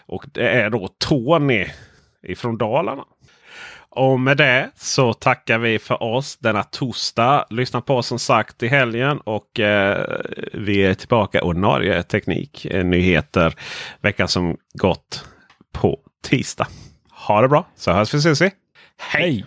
Och 0.06 0.24
det 0.32 0.48
är 0.48 0.70
då 0.70 0.88
Tony 0.98 1.66
ifrån 2.22 2.58
Dalarna. 2.58 3.04
Och 3.90 4.20
med 4.20 4.36
det 4.36 4.70
så 4.76 5.12
tackar 5.12 5.58
vi 5.58 5.78
för 5.78 6.02
oss 6.02 6.36
denna 6.36 6.62
torsdag. 6.62 7.46
Lyssna 7.50 7.80
på 7.80 7.96
oss 7.96 8.06
som 8.06 8.18
sagt 8.18 8.62
i 8.62 8.68
helgen 8.68 9.18
och 9.18 9.60
eh, 9.60 10.20
vi 10.52 10.84
är 10.84 10.94
tillbaka 10.94 11.42
ordinarie 11.42 12.02
tekniknyheter 12.02 13.54
veckan 14.00 14.28
som 14.28 14.56
gått 14.72 15.24
på 15.72 15.98
tisdag. 16.22 16.66
Ha 17.10 17.40
det 17.40 17.48
bra 17.48 17.66
så 17.76 17.92
hörs 17.92 18.14
vi 18.14 18.18
ses 18.18 18.42
vi. 18.42 18.50
Hej! 18.98 19.22
Hej! 19.22 19.46